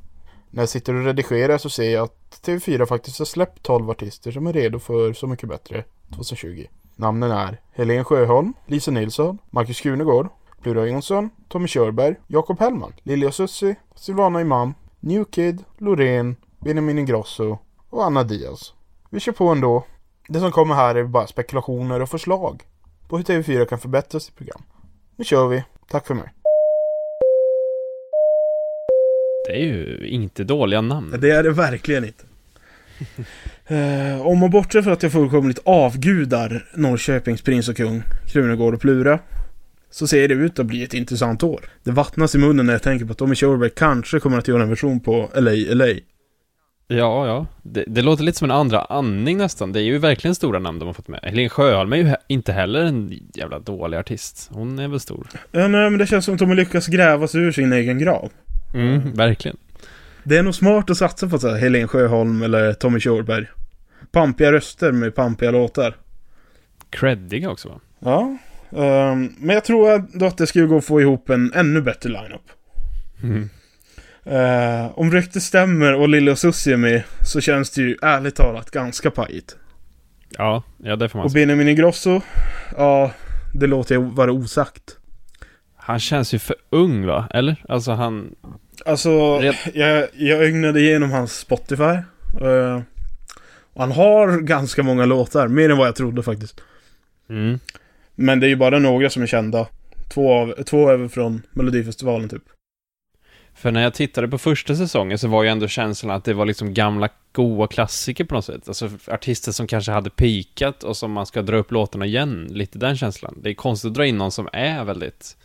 När 0.49 0.61
jag 0.61 0.69
sitter 0.69 0.93
och 0.93 1.05
redigerar 1.05 1.57
så 1.57 1.69
ser 1.69 1.93
jag 1.93 2.03
att 2.03 2.41
TV4 2.45 2.85
faktiskt 2.85 3.19
har 3.19 3.25
släppt 3.25 3.63
12 3.63 3.89
artister 3.89 4.31
som 4.31 4.47
är 4.47 4.53
redo 4.53 4.79
för 4.79 5.13
Så 5.13 5.27
Mycket 5.27 5.49
Bättre 5.49 5.83
2020. 6.15 6.65
Namnen 6.95 7.31
är 7.31 7.61
Helen 7.71 8.05
Sjöholm, 8.05 8.53
Lisa 8.65 8.91
Nilsson, 8.91 9.37
Marcus 9.49 9.81
Krunegård, 9.81 10.27
Plura 10.61 10.85
Jonsson, 10.85 11.29
Tommy 11.47 11.67
Körberg, 11.67 12.15
Jakob 12.27 12.59
Hellman, 12.59 12.93
Lili 13.03 13.27
och 13.27 13.33
Susie, 13.33 13.75
Silvana 13.95 14.41
Imam, 14.41 14.73
New 14.99 15.23
Kid, 15.25 15.63
Loreen, 15.77 16.35
Benjamin 16.59 16.99
Ingrosso 16.99 17.57
och 17.89 18.05
Anna 18.05 18.23
Diaz. 18.23 18.73
Vi 19.09 19.19
kör 19.19 19.31
på 19.31 19.47
ändå. 19.47 19.85
Det 20.27 20.39
som 20.39 20.51
kommer 20.51 20.75
här 20.75 20.95
är 20.95 21.03
bara 21.03 21.27
spekulationer 21.27 21.99
och 21.99 22.09
förslag 22.09 22.63
på 23.07 23.17
hur 23.17 23.23
TV4 23.23 23.65
kan 23.65 23.79
förbättra 23.79 24.19
sitt 24.19 24.35
program. 24.35 24.61
Nu 25.15 25.23
kör 25.23 25.47
vi. 25.47 25.63
Tack 25.89 26.07
för 26.07 26.13
mig. 26.13 26.33
Det 29.47 29.53
är 29.53 29.65
ju 29.65 30.07
inte 30.07 30.43
dåliga 30.43 30.81
namn. 30.81 31.15
Det 31.19 31.31
är 31.31 31.43
det 31.43 31.51
verkligen 31.51 32.05
inte. 32.05 32.23
eh, 33.75 34.27
om 34.27 34.39
man 34.39 34.49
bortser 34.49 34.81
från 34.81 34.93
att 34.93 35.03
jag 35.03 35.11
fullkomligt 35.11 35.59
avgudar 35.63 36.65
Norrköpings 36.73 37.41
prins 37.41 37.69
och 37.69 37.77
kung, 37.77 38.03
Krunegård 38.25 38.73
och 38.73 38.81
Plura, 38.81 39.19
så 39.89 40.07
ser 40.07 40.27
det 40.27 40.33
ut 40.33 40.59
att 40.59 40.65
bli 40.65 40.83
ett 40.83 40.93
intressant 40.93 41.43
år. 41.43 41.69
Det 41.83 41.91
vattnas 41.91 42.35
i 42.35 42.37
munnen 42.37 42.65
när 42.65 42.73
jag 42.73 42.83
tänker 42.83 43.05
på 43.05 43.11
att 43.11 43.17
Tommy 43.17 43.35
Körberg 43.35 43.69
kanske 43.69 44.19
kommer 44.19 44.37
att 44.37 44.47
göra 44.47 44.63
en 44.63 44.69
version 44.69 44.99
på 44.99 45.29
LA 45.35 45.51
LA. 45.51 45.93
Ja, 46.87 47.27
ja. 47.27 47.45
Det, 47.63 47.83
det 47.87 48.01
låter 48.01 48.23
lite 48.23 48.37
som 48.37 48.51
en 48.51 48.57
andra 48.57 48.81
andning 48.81 49.37
nästan. 49.37 49.71
Det 49.71 49.79
är 49.79 49.83
ju 49.83 49.97
verkligen 49.97 50.35
stora 50.35 50.59
namn 50.59 50.79
de 50.79 50.85
har 50.85 50.93
fått 50.93 51.07
med. 51.07 51.19
Helene 51.23 51.49
Sjöholm 51.49 51.93
är 51.93 51.97
ju 51.97 52.03
he- 52.03 52.15
inte 52.27 52.51
heller 52.53 52.79
en 52.85 53.19
jävla 53.33 53.59
dålig 53.59 53.97
artist. 53.97 54.49
Hon 54.53 54.79
är 54.79 54.87
väl 54.87 54.99
stor. 54.99 55.27
Ja, 55.51 55.67
nej, 55.67 55.89
men 55.89 55.97
det 55.97 56.07
känns 56.07 56.25
som 56.25 56.33
att 56.33 56.39
de 56.39 56.49
har 56.49 56.55
lyckats 56.55 56.87
gräva 56.87 57.27
sig 57.27 57.41
ur 57.41 57.51
sin 57.51 57.73
egen 57.73 57.99
grav. 57.99 58.31
Mm, 58.73 59.13
verkligen. 59.13 59.57
Det 60.23 60.37
är 60.37 60.43
nog 60.43 60.55
smart 60.55 60.89
att 60.89 60.97
satsa 60.97 61.29
på 61.29 61.39
så 61.39 61.49
här 61.49 61.57
Helen 61.57 61.87
Sjöholm 61.87 62.41
eller 62.41 62.73
Tommy 62.73 62.99
Körberg. 62.99 63.45
Pampiga 64.11 64.51
röster 64.51 64.91
med 64.91 65.15
pampiga 65.15 65.51
låtar. 65.51 65.95
Creddiga 66.89 67.49
också 67.49 67.69
va? 67.69 67.79
Ja, 67.99 68.37
ehm, 68.81 69.33
men 69.39 69.53
jag 69.53 69.63
tror 69.65 69.91
ändå 69.91 70.25
att 70.25 70.37
det 70.37 70.47
skulle 70.47 70.65
gå 70.65 70.77
att 70.77 70.85
få 70.85 71.01
ihop 71.01 71.29
en 71.29 71.51
ännu 71.55 71.81
bättre 71.81 72.09
lineup. 72.09 72.41
Mm. 73.23 73.49
Eh, 74.29 74.99
om 74.99 75.11
ryktet 75.11 75.43
stämmer 75.43 75.93
och 75.95 76.09
Lille 76.09 76.31
och 76.31 76.37
Susie 76.39 76.73
är 76.73 76.77
med 76.77 77.03
så 77.21 77.41
känns 77.41 77.69
det 77.71 77.81
ju 77.81 77.97
ärligt 78.01 78.35
talat 78.35 78.71
ganska 78.71 79.11
pajigt. 79.11 79.55
Ja, 80.29 80.63
ja 80.77 80.95
det 80.95 81.09
får 81.09 81.19
man 81.19 81.25
Och 81.25 81.31
säga. 81.31 81.45
Benjamin 81.45 81.67
Ingrosso, 81.67 82.21
ja, 82.77 83.11
det 83.53 83.67
låter 83.67 83.95
jag 83.95 84.01
vara 84.01 84.31
osagt. 84.31 84.97
Han 85.75 85.99
känns 85.99 86.33
ju 86.33 86.39
för 86.39 86.55
ung 86.69 87.05
va? 87.05 87.27
Eller? 87.33 87.55
Alltså 87.69 87.91
han... 87.91 88.35
Alltså, 88.85 89.39
Red- 89.39 89.55
jag, 89.73 90.07
jag 90.13 90.43
ögnade 90.43 90.79
igenom 90.79 91.11
hans 91.11 91.37
Spotify. 91.39 91.83
eh, 92.41 92.81
och 93.73 93.81
han 93.81 93.91
har 93.91 94.39
ganska 94.41 94.83
många 94.83 95.05
låtar, 95.05 95.47
mer 95.47 95.69
än 95.69 95.77
vad 95.77 95.87
jag 95.87 95.95
trodde 95.95 96.23
faktiskt. 96.23 96.61
Mm. 97.29 97.59
Men 98.15 98.39
det 98.39 98.47
är 98.47 98.49
ju 98.49 98.55
bara 98.55 98.79
några 98.79 99.09
som 99.09 99.23
är 99.23 99.27
kända. 99.27 99.67
Två, 100.13 100.33
av, 100.33 100.63
två 100.63 100.89
är 100.89 100.97
väl 100.97 101.09
från 101.09 101.41
Melodifestivalen 101.51 102.29
typ. 102.29 102.43
För 103.57 103.71
när 103.71 103.83
jag 103.83 103.93
tittade 103.93 104.27
på 104.27 104.37
första 104.37 104.75
säsongen 104.75 105.17
så 105.17 105.27
var 105.27 105.43
ju 105.43 105.49
ändå 105.49 105.67
känslan 105.67 106.15
att 106.15 106.23
det 106.23 106.33
var 106.33 106.45
liksom 106.45 106.73
gamla 106.73 107.09
goa 107.31 107.67
klassiker 107.67 108.23
på 108.23 108.35
något 108.35 108.45
sätt. 108.45 108.67
Alltså 108.67 108.89
artister 109.07 109.51
som 109.51 109.67
kanske 109.67 109.91
hade 109.91 110.09
pikat 110.09 110.83
och 110.83 110.97
som 110.97 111.11
man 111.11 111.25
ska 111.25 111.41
dra 111.41 111.57
upp 111.57 111.71
låtarna 111.71 112.05
igen. 112.05 112.47
Lite 112.51 112.79
den 112.79 112.97
känslan. 112.97 113.39
Det 113.41 113.49
är 113.49 113.53
konstigt 113.53 113.89
att 113.89 113.93
dra 113.95 114.05
in 114.05 114.17
någon 114.17 114.31
som 114.31 114.49
är 114.53 114.83
väldigt 114.83 115.37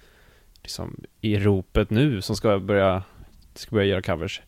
liksom 0.62 1.00
i 1.20 1.38
ropet 1.38 1.90
nu 1.90 2.22
som 2.22 2.36
ska 2.36 2.58
börja, 2.58 3.02
ska 3.54 3.74
börja 3.74 3.86
göra 3.86 4.02
covers. 4.02 4.40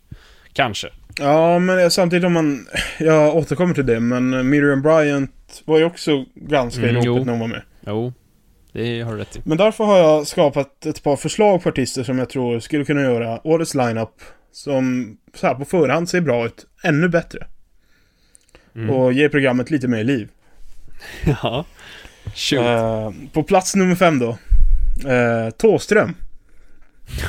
Kanske. 0.53 0.89
Ja, 1.21 1.59
men 1.59 1.91
samtidigt 1.91 2.25
om 2.25 2.33
man... 2.33 2.67
Jag 2.99 3.37
återkommer 3.37 3.75
till 3.75 3.87
det, 3.87 4.01
men 4.01 4.51
Miriam 4.51 4.83
Bryant 4.83 5.63
var 5.65 5.79
ju 5.79 5.85
också 5.85 6.25
ganska 6.35 6.81
i 6.83 6.89
Mm, 6.89 6.95
ropet 6.95 7.07
jo. 7.07 7.25
när 7.25 7.33
hon 7.33 7.41
var 7.41 7.49
med. 7.49 7.63
Jo, 7.87 8.13
det 8.75 9.01
har 9.01 9.13
du 9.13 9.19
rätt 9.19 9.37
i. 9.37 9.41
Men 9.45 9.59
därför 9.59 9.85
har 9.85 9.99
jag 9.99 10.27
skapat 10.27 10.87
ett 10.87 11.03
par 11.03 11.17
förslag 11.17 11.63
på 11.63 11.69
artister 11.69 12.03
som 12.03 12.19
jag 12.19 12.29
tror 12.29 12.61
skulle 12.61 12.85
kunna 12.85 13.03
göra 13.03 13.47
årets 13.47 13.75
lineup 13.75 14.23
som 14.53 15.17
så 15.35 15.47
här 15.47 15.55
på 15.55 15.65
förhand 15.65 16.09
ser 16.09 16.21
bra 16.21 16.47
ut, 16.47 16.67
ännu 16.83 17.09
bättre. 17.09 17.47
Mm. 18.75 18.91
Och 18.91 19.13
ge 19.13 19.29
programmet 19.29 19.71
lite 19.71 19.89
mer 19.89 20.05
liv. 20.05 20.29
ja. 21.43 21.65
Shoot. 22.35 22.61
Eh, 22.61 23.11
på 23.33 23.43
plats 23.43 23.75
nummer 23.75 23.95
fem 23.95 24.19
då. 24.19 24.39
Uh, 25.11 25.51
Tåström. 25.51 26.15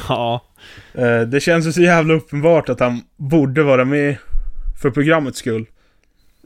ja. 0.09 0.45
Eh, 0.93 1.21
det 1.21 1.39
känns 1.39 1.67
ju 1.67 1.71
så 1.71 1.81
jävla 1.81 2.13
uppenbart 2.13 2.69
att 2.69 2.79
han 2.79 3.01
borde 3.17 3.63
vara 3.63 3.85
med 3.85 4.17
för 4.81 4.89
programmets 4.91 5.39
skull. 5.39 5.65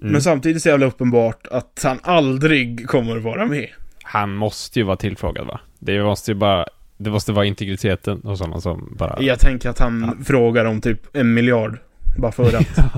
Mm. 0.01 0.12
Men 0.12 0.22
samtidigt 0.22 0.63
så 0.63 0.70
jävla 0.70 0.86
uppenbart 0.86 1.48
att 1.48 1.82
han 1.84 2.00
aldrig 2.03 2.88
kommer 2.88 3.18
att 3.18 3.24
vara 3.24 3.46
med. 3.46 3.68
Han 4.11 4.35
måste 4.35 4.79
ju 4.79 4.85
vara 4.85 4.97
tillfrågad 4.97 5.47
va? 5.47 5.59
Det 5.79 6.03
måste 6.03 6.31
ju 6.31 6.35
bara, 6.35 6.65
det 6.97 7.09
måste 7.09 7.31
vara 7.31 7.45
integriteten 7.45 8.19
och 8.19 8.37
sådana 8.37 8.61
som 8.61 8.95
bara... 8.97 9.17
Jag 9.21 9.39
tänker 9.39 9.69
att 9.69 9.79
han 9.79 10.23
frågar 10.25 10.65
om 10.65 10.81
typ 10.81 11.15
en 11.15 11.33
miljard. 11.33 11.77
Bara 12.17 12.31
för 12.31 12.55
att. 12.55 12.77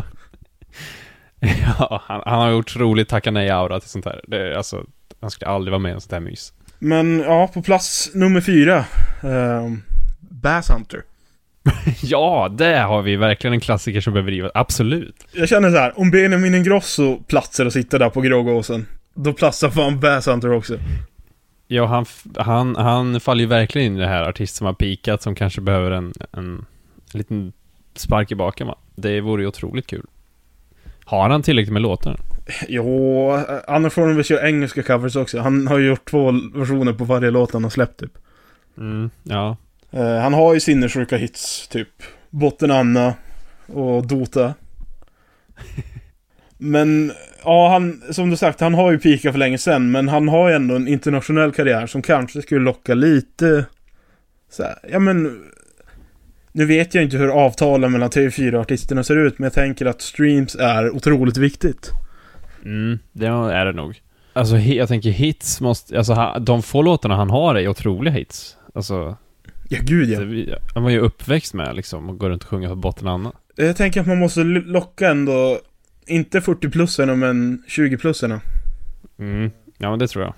ja, 1.39 2.01
han, 2.05 2.21
han 2.25 2.39
har 2.39 2.49
ju 2.49 2.55
otroligt 2.55 3.09
tacka 3.09 3.31
nej-aura 3.31 3.79
till 3.79 3.89
sånt 3.89 4.05
här. 4.05 4.21
Det, 4.27 4.57
alltså, 4.57 4.85
han 5.21 5.31
skulle 5.31 5.51
aldrig 5.51 5.71
vara 5.71 5.79
med 5.79 5.89
i 5.89 5.93
en 5.93 6.01
sånt 6.01 6.11
här 6.11 6.19
mys. 6.19 6.53
Men 6.79 7.19
ja, 7.19 7.47
på 7.53 7.61
plats 7.61 8.11
nummer 8.13 8.41
fyra. 8.41 8.85
Uh, 9.23 9.77
Bass 10.19 10.69
Hunter. 10.69 11.03
ja, 12.01 12.55
det 12.57 12.79
har 12.79 13.01
vi 13.01 13.15
verkligen 13.15 13.53
en 13.53 13.59
klassiker 13.59 14.01
som 14.01 14.13
behöver 14.13 14.31
drivas. 14.31 14.51
Absolut. 14.53 15.27
Jag 15.31 15.49
känner 15.49 15.69
så 15.69 15.77
här, 15.77 15.99
om 15.99 16.11
Benjamin 16.11 16.55
Ingrosso 16.55 17.23
platsar 17.23 17.65
och 17.65 17.73
sitter 17.73 17.99
där 17.99 18.09
på 18.09 18.21
Grågåsen. 18.21 18.85
Då 19.13 19.33
platsar 19.33 19.69
fan 19.69 19.99
Bass 19.99 20.27
Hunter 20.27 20.51
också. 20.51 20.77
Ja, 21.67 21.85
han, 21.85 22.05
han, 22.37 22.75
han 22.75 23.19
faller 23.19 23.41
ju 23.41 23.47
verkligen 23.47 23.87
in 23.87 23.97
i 23.97 24.01
det 24.01 24.07
här 24.07 24.23
artist 24.23 24.55
som 24.55 24.65
har 24.67 24.73
pikat 24.73 25.21
som 25.21 25.35
kanske 25.35 25.61
behöver 25.61 25.91
en, 25.91 26.13
en, 26.31 26.65
en 27.13 27.17
liten 27.17 27.53
spark 27.95 28.31
i 28.31 28.35
baken 28.35 28.67
va? 28.67 28.77
Det 28.95 29.21
vore 29.21 29.41
ju 29.41 29.47
otroligt 29.47 29.87
kul. 29.87 30.05
Har 31.05 31.29
han 31.29 31.41
tillräckligt 31.41 31.73
med 31.73 31.81
låtar? 31.81 32.19
Jo, 32.67 33.31
annars 33.67 33.93
får 33.93 34.01
han 34.01 34.15
väl 34.15 34.25
köra 34.25 34.47
engelska 34.47 34.83
covers 34.83 35.15
också. 35.15 35.39
Han 35.39 35.67
har 35.67 35.77
ju 35.77 35.87
gjort 35.87 36.09
två 36.09 36.31
versioner 36.53 36.93
på 36.93 37.03
varje 37.03 37.31
låt 37.31 37.53
han 37.53 37.63
har 37.63 37.69
släppt 37.69 37.99
typ. 37.99 38.17
Mm, 38.77 39.09
ja. 39.23 39.57
Eh, 39.91 40.17
han 40.17 40.33
har 40.33 40.53
ju 40.53 40.59
sinnessjuka 40.59 41.17
hits, 41.17 41.67
typ 41.67 41.89
Botten 42.29 42.71
Anna 42.71 43.13
och 43.67 44.07
Dota. 44.07 44.53
Men, 46.63 47.11
ja 47.43 47.69
han, 47.69 48.01
som 48.09 48.29
du 48.29 48.37
sagt, 48.37 48.59
han 48.59 48.73
har 48.73 48.91
ju 48.91 48.99
pikat 48.99 49.31
för 49.31 49.39
länge 49.39 49.57
sedan, 49.57 49.91
men 49.91 50.07
han 50.07 50.27
har 50.27 50.49
ju 50.49 50.55
ändå 50.55 50.75
en 50.75 50.87
internationell 50.87 51.51
karriär 51.51 51.87
som 51.87 52.01
kanske 52.01 52.41
skulle 52.41 52.61
locka 52.61 52.93
lite 52.93 53.65
så 54.51 54.63
här, 54.63 54.75
ja 54.91 54.99
men 54.99 55.43
nu 56.51 56.65
vet 56.65 56.95
jag 56.95 57.03
inte 57.03 57.17
hur 57.17 57.27
avtalen 57.27 57.91
mellan 57.91 58.09
TV4-artisterna 58.09 59.03
ser 59.03 59.17
ut, 59.17 59.39
men 59.39 59.43
jag 59.43 59.53
tänker 59.53 59.85
att 59.85 60.01
streams 60.01 60.55
är 60.55 60.89
otroligt 60.95 61.37
viktigt. 61.37 61.91
Mm, 62.65 62.99
det 63.11 63.25
är 63.27 63.65
det 63.65 63.73
nog. 63.73 64.01
Alltså, 64.33 64.57
jag 64.57 64.87
tänker 64.87 65.09
hits 65.09 65.61
måste, 65.61 65.97
alltså 65.97 66.35
de 66.39 66.63
få 66.63 66.81
låtarna 66.81 67.15
han 67.15 67.29
har 67.29 67.55
är 67.55 67.67
otroliga 67.67 68.13
hits. 68.13 68.57
Alltså, 68.75 69.17
Ja, 69.69 69.79
gud 69.83 70.09
ja. 70.09 70.57
han 70.73 70.83
var 70.83 70.89
ju 70.89 70.99
uppväxt 70.99 71.53
med 71.53 71.75
liksom, 71.75 72.09
och 72.09 72.17
går 72.17 72.29
runt 72.29 72.43
och 72.43 72.49
sjunger 72.49 72.69
på 72.69 72.75
botten 72.75 73.07
Anna. 73.07 73.31
Jag 73.55 73.77
tänker 73.77 74.01
att 74.01 74.07
man 74.07 74.19
måste 74.19 74.43
locka 74.43 75.09
ändå, 75.09 75.59
inte 76.07 76.39
40-plussarna, 76.39 77.15
men 77.15 77.63
20-plussarna. 77.67 78.39
Mm, 79.19 79.51
ja 79.77 79.89
men 79.89 79.99
det 79.99 80.07
tror 80.07 80.23
jag. 80.23 80.33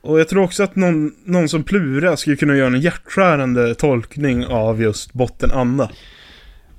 Och 0.00 0.20
jag 0.20 0.28
tror 0.28 0.42
också 0.42 0.62
att 0.62 0.76
någon, 0.76 1.14
någon 1.24 1.48
som 1.48 1.62
Plura 1.64 2.16
skulle 2.16 2.36
kunna 2.36 2.56
göra 2.56 2.66
en 2.74 2.80
hjärtskärande 2.80 3.74
tolkning 3.74 4.46
av 4.46 4.82
just 4.82 5.12
botten 5.12 5.50
Anna. 5.50 5.90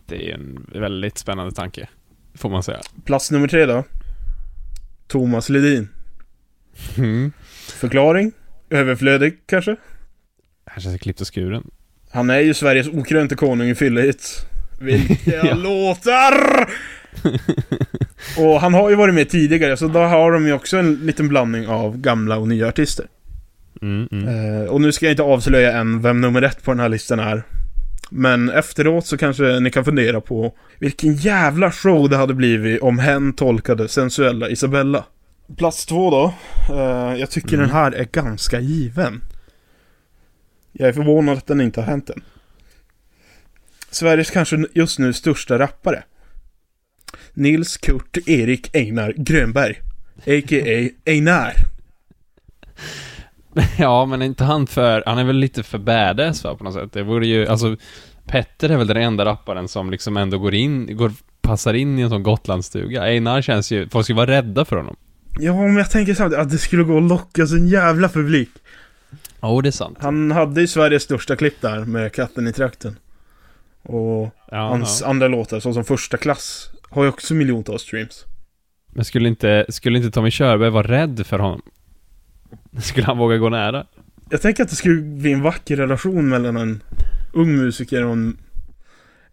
Det 0.08 0.30
är 0.30 0.34
en 0.34 0.65
väldigt 0.74 1.17
spännande 1.17 1.52
tanke. 1.56 1.88
Får 2.36 2.50
man 2.50 2.63
säga. 2.63 2.80
Plats 3.06 3.32
nummer 3.32 3.48
tre 3.48 3.65
då. 3.65 3.84
Thomas 5.08 5.50
Ledin. 5.50 5.88
Mm. 6.98 7.32
Förklaring? 7.67 8.32
Överflödig 8.69 9.38
kanske? 9.45 9.76
Här 10.65 10.82
känns 10.82 11.02
klippt 11.02 11.21
och 11.21 11.34
skuren. 11.36 11.71
Han 12.12 12.30
är 12.30 12.39
ju 12.39 12.54
Sveriges 12.54 12.88
okrönte 12.88 13.36
konung 13.36 13.67
i 13.69 13.76
fyllehits. 13.76 14.45
Vilka 14.80 15.32
Ja. 15.45 15.54
låtar! 15.54 16.69
och 18.38 18.62
han 18.62 18.73
har 18.73 18.89
ju 18.89 18.95
varit 18.95 19.15
med 19.15 19.30
tidigare, 19.30 19.78
så 19.78 19.88
då 19.88 19.99
har 19.99 20.32
de 20.32 20.47
ju 20.47 20.54
också 20.54 20.78
en 20.78 20.95
liten 20.95 21.28
blandning 21.28 21.67
av 21.67 21.97
gamla 21.97 22.38
och 22.38 22.47
nya 22.47 22.67
artister. 22.67 23.06
Mm, 23.82 24.08
mm. 24.12 24.28
Eh, 24.28 24.69
och 24.69 24.82
nu 24.82 24.91
ska 24.91 25.06
jag 25.06 25.13
inte 25.13 25.23
avslöja 25.23 25.71
än 25.71 26.01
vem 26.01 26.21
nummer 26.21 26.41
ett 26.41 26.63
på 26.63 26.71
den 26.71 26.80
här 26.80 26.89
listan 26.89 27.19
är. 27.19 27.43
Men 28.10 28.49
efteråt 28.49 29.06
så 29.06 29.17
kanske 29.17 29.60
ni 29.60 29.71
kan 29.71 29.86
fundera 29.86 30.21
på 30.21 30.54
vilken 30.80 31.15
jävla 31.15 31.71
show 31.71 32.10
det 32.10 32.17
hade 32.17 32.34
blivit 32.34 32.82
om 32.82 32.99
hen 32.99 33.34
tolkade 33.34 33.88
sensuella 33.88 34.49
Isabella. 34.49 35.04
Plats 35.58 35.86
två 35.86 36.12
då. 36.12 36.34
Eh, 36.75 37.19
jag 37.19 37.30
tycker 37.30 37.54
Mm. 37.54 37.67
den 37.67 37.75
här 37.75 37.91
är 37.91 38.04
ganska 38.12 38.60
given. 38.60 39.21
Jag 40.71 40.89
är 40.89 40.93
förvånad 40.93 41.38
att 41.38 41.47
den 41.47 41.62
inte 41.62 41.82
har 41.82 41.88
hänt 41.88 42.10
än. 42.10 42.21
Sveriges 43.91 44.32
kanske 44.32 44.65
just 44.73 44.99
nu 44.99 45.13
största 45.13 45.60
rappare. 45.60 46.04
Nils 47.34 47.78
Kurt 47.78 48.17
Erik 48.28 48.75
Einar 48.75 49.13
Grönberg. 49.17 49.75
A.k.a. 50.17 50.89
Einar. 51.12 51.54
Ja, 53.78 54.06
men 54.06 54.21
inte 54.21 54.43
han 54.43 54.67
för... 54.67 55.04
Han 55.06 55.17
är 55.17 55.23
väl 55.23 55.36
lite 55.36 55.63
för 55.63 55.78
badass 55.78 56.43
va, 56.43 56.56
på 56.56 56.63
något 56.63 56.73
sätt. 56.73 56.93
Det 56.93 57.04
vore 57.04 57.28
ju... 57.28 57.47
Alltså, 57.47 57.78
Petter 58.25 58.69
är 58.69 58.78
väl 58.78 58.88
den 58.88 58.97
enda 58.97 59.25
rapparen 59.25 59.67
som 59.67 59.91
liksom 59.91 60.17
ändå 60.17 60.38
går 60.38 60.54
in... 60.56 60.97
Går, 60.97 61.12
passar 61.41 61.73
in 61.73 61.99
i 61.99 62.01
en 62.01 62.10
sån 62.10 62.23
Gotlandsstuga. 62.23 63.04
Einar 63.04 63.41
känns 63.41 63.71
ju... 63.71 63.89
Folk 63.89 64.06
skulle 64.06 64.17
vara 64.17 64.32
rädda 64.32 64.65
för 64.65 64.75
honom. 64.75 64.95
Ja, 65.39 65.54
men 65.54 65.75
jag 65.75 65.91
tänker 65.91 66.13
samtidigt 66.13 66.41
att 66.41 66.51
det 66.51 66.58
skulle 66.58 66.84
gå 66.84 66.97
att 66.97 67.04
locka 67.04 67.47
så 67.47 67.56
en 67.56 67.67
jävla 67.67 68.10
publik. 68.10 68.49
Ja, 69.39 69.51
oh, 69.51 69.62
det 69.62 69.69
är 69.69 69.71
sant. 69.71 69.97
Han 70.01 70.32
hade 70.32 70.62
ju 70.62 70.67
Sveriges 70.67 71.04
största 71.04 71.36
klipp 71.36 71.62
där 71.62 71.86
med 71.86 72.13
Katten 72.13 72.47
i 72.47 72.54
trakten. 72.54 72.97
Och 73.84 74.36
Ja, 74.51 74.58
hans 74.58 75.01
ja. 75.01 75.08
andra 75.08 75.28
låtar, 75.28 75.60
såsom 75.60 75.84
Första 75.84 76.17
klass, 76.17 76.71
har 76.95 77.03
ju 77.03 77.10
också 77.10 77.34
miljontals 77.34 77.81
streams. 77.81 78.25
Men 78.93 79.05
skulle 79.05 79.29
inte, 79.29 79.65
skulle 79.69 79.97
inte 79.97 80.12
Tommy 80.12 80.31
Körberg 80.31 80.69
vara 80.69 80.88
rädd 80.88 81.27
för 81.27 81.39
honom? 81.39 81.62
Skulle 82.81 83.05
han 83.05 83.17
våga 83.17 83.38
gå 83.38 83.49
nära? 83.49 83.86
Jag 84.29 84.41
tänker 84.41 84.63
att 84.63 84.69
det 84.69 84.75
skulle 84.75 85.01
bli 85.01 85.34
en 85.34 85.41
vacker 85.41 85.75
relation 85.75 86.29
mellan 86.29 86.58
en 86.58 86.84
ung 87.34 87.55
musiker 87.55 88.05
och 88.05 88.13
en... 88.13 88.38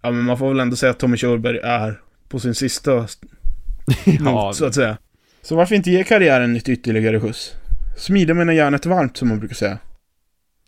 Ja, 0.01 0.11
men 0.11 0.25
man 0.25 0.39
får 0.39 0.49
väl 0.49 0.61
ändå 0.61 0.77
säga 0.77 0.91
att 0.91 0.99
Tommy 0.99 1.17
Körberg 1.17 1.59
är 1.59 2.01
på 2.29 2.41
sin 2.41 2.55
sista 2.55 2.93
not, 4.21 4.57
så 4.57 4.67
att 4.67 4.75
säga. 4.75 4.99
Så 5.43 5.57
varför 5.57 5.75
inte 5.75 5.91
ge 5.91 6.05
karriären 6.05 6.57
ett 6.57 6.69
ytterligare 6.69 7.21
skjuts? 7.21 7.53
Smida 7.97 8.35
menar 8.35 8.53
järnet 8.53 8.87
varmt, 8.87 9.17
som 9.17 9.29
man 9.29 9.39
brukar 9.39 9.55
säga. 9.55 9.79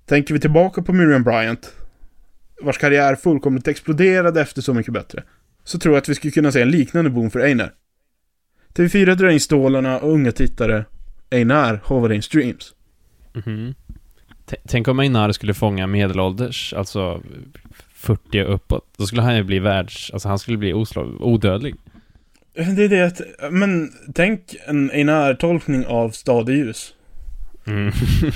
Tänker 0.07 0.35
vi 0.35 0.41
tillbaka 0.41 0.83
på 0.83 0.93
Miriam 0.93 1.23
Bryant, 1.23 1.73
vars 2.63 2.79
karriär 2.79 3.15
fullkomligt 3.15 3.69
exploderade 3.69 4.41
efter 4.41 4.63
Så 4.63 4.75
Mycket 4.75 4.93
Bättre, 4.93 5.23
så 5.65 5.79
tror 5.79 5.95
jag 5.95 6.01
att 6.03 6.09
vi 6.09 6.15
skulle 6.15 6.31
kunna 6.31 6.53
se 6.53 6.63
en 6.63 6.71
liknande 6.71 7.11
boom 7.11 7.31
för 7.31 7.41
Einar. 7.41 7.73
TV4 8.75 9.15
drar 9.15 9.29
in 9.29 9.41
stålarna 9.41 9.99
och 9.99 10.13
unga 10.13 10.33
tittare. 10.33 10.85
Einar 11.31 11.81
hovar 11.85 12.13
in 12.13 12.23
streams. 12.23 12.73
Mhm. 13.33 13.75
T- 14.47 14.57
Tänk 14.69 14.89
om 14.89 15.01
Einar 15.01 15.33
skulle 15.33 15.55
fånga 15.55 15.87
medelålders, 15.87 16.73
alltså 16.75 17.23
40 17.95 18.43
och 18.43 18.55
uppåt. 18.55 18.85
Då 18.97 19.07
skulle 19.07 19.23
han 19.23 19.37
ju 19.37 19.43
bli 19.43 19.59
världs... 19.59 20.11
Alltså 20.13 20.29
han 20.29 20.39
skulle 20.39 20.59
bli 20.59 20.73
oslag, 20.73 21.21
odödlig. 21.21 21.75
Det 22.55 22.85
är 22.85 22.89
det 22.89 23.03
att, 23.07 23.21
men 23.53 23.93
tänk 24.15 24.57
en 24.67 24.91
Einar-tolkning 24.91 25.87
av 25.87 26.11
Stad 26.11 26.51
i 26.51 26.53
ljus. 26.53 26.95
Mm. 27.67 27.93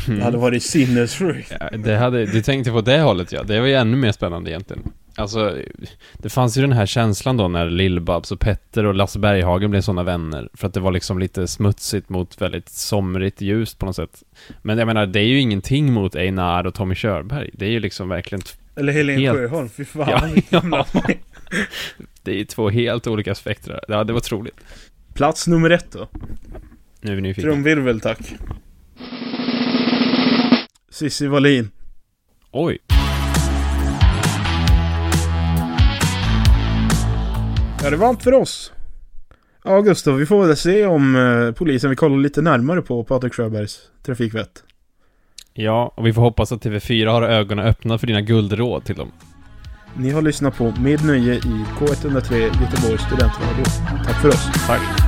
Det 0.07 0.23
hade 0.25 0.38
varit 0.38 0.62
sinnessjukt. 0.62 1.53
Ja, 1.61 1.77
det 1.77 1.97
hade, 1.97 2.27
du 2.27 2.43
tänkte 2.43 2.71
på 2.71 2.81
det 2.81 3.01
hållet 3.01 3.33
ja. 3.33 3.43
Det 3.43 3.61
var 3.61 3.67
ju 3.67 3.75
ännu 3.75 3.97
mer 3.97 4.12
spännande 4.12 4.51
egentligen. 4.51 4.83
Alltså, 5.19 5.63
det 6.13 6.29
fanns 6.29 6.57
ju 6.59 6.61
den 6.63 6.73
här 6.73 6.87
känslan 6.87 7.37
då 7.37 7.49
när 7.49 7.71
Lill-Babs 7.71 8.33
och 8.33 8.41
Petter 8.41 8.87
och 8.87 8.95
Lasse 8.95 9.19
Berghagen 9.19 9.71
blev 9.71 9.81
sådana 9.81 10.03
vänner. 10.03 10.49
För 10.55 10.67
att 10.67 10.75
det 10.75 10.81
var 10.81 10.93
liksom 10.93 11.19
lite 11.19 11.49
smutsigt 11.49 12.09
mot 12.09 12.41
väldigt 12.43 12.69
somrigt 12.69 13.41
ljust 13.41 13.79
på 13.79 13.87
något 13.87 13.97
sätt. 13.97 14.23
Men 14.63 14.79
jag 14.79 14.87
menar, 14.87 15.07
det 15.07 15.21
är 15.21 15.25
ju 15.25 15.41
ingenting 15.41 15.93
mot 15.93 16.15
Einar 16.17 16.67
och 16.67 16.75
Tommy 16.75 16.95
Körberg. 16.95 17.51
Det 17.53 17.67
är 17.67 17.71
ju 17.71 17.81
liksom 17.81 18.09
verkligen... 18.09 18.43
Eller 18.77 18.93
Helen 18.93 19.19
Helt- 19.19 19.39
Sjöholm, 19.39 19.69
fy 19.69 19.85
fan. 19.85 20.43
Ja, 20.51 20.63
ja. 20.71 20.87
Det 22.23 22.31
är 22.31 22.37
ju 22.37 22.45
två 22.45 22.71
helt 22.71 23.07
olika 23.07 23.35
spektrar. 23.35 23.81
Ja, 23.89 24.05
det 24.05 24.13
var 24.13 24.21
otroligt. 24.21 24.61
Plats 25.15 25.47
nummer 25.47 25.71
ett 25.71 25.93
då. 25.93 26.09
Nu 27.01 27.11
är 27.13 27.17
vi 27.17 27.23
nyfikna. 27.23 27.51
Trumvirvel 27.51 28.01
tack. 28.01 28.19
Cissi 30.91 31.27
Wallin. 31.27 31.71
Oj. 32.51 32.79
Ja, 37.83 37.91
det 37.91 37.97
var 37.97 38.09
allt 38.09 38.23
för 38.23 38.35
oss. 38.35 38.73
Ja, 39.64 39.81
Gustav, 39.81 40.17
vi 40.17 40.27
får 40.27 40.47
väl 40.47 40.57
se 40.57 40.87
om 40.87 41.17
eh, 41.17 41.53
polisen 41.55 41.91
vill 41.91 41.97
kolla 41.97 42.17
lite 42.17 42.43
närmare 42.43 42.83
på 42.83 43.05
Patrik 43.05 43.35
Sjöbergs 43.35 43.81
trafikvett. 44.03 44.62
Ja, 45.55 45.93
och 45.97 46.07
vi 46.07 46.12
får 46.12 46.23
hoppas 46.23 46.53
att 46.53 46.64
TV4 46.64 47.07
har 47.07 47.23
ögonen 47.23 47.67
öppna 47.67 47.99
för 47.99 48.07
dina 48.07 48.21
guldråd 48.21 48.85
till 48.85 48.97
dem. 48.97 49.12
Ni 49.97 50.11
har 50.11 50.23
lyssnat 50.23 50.57
på 50.57 50.73
Med 50.81 51.05
Nöje 51.05 51.35
i 51.35 51.64
K103 51.79 52.35
Göteborgs 52.38 53.03
studentradio. 53.03 53.64
Tack 54.05 54.23
för 54.23 54.29
oss. 54.29 54.49
Tack. 54.67 55.08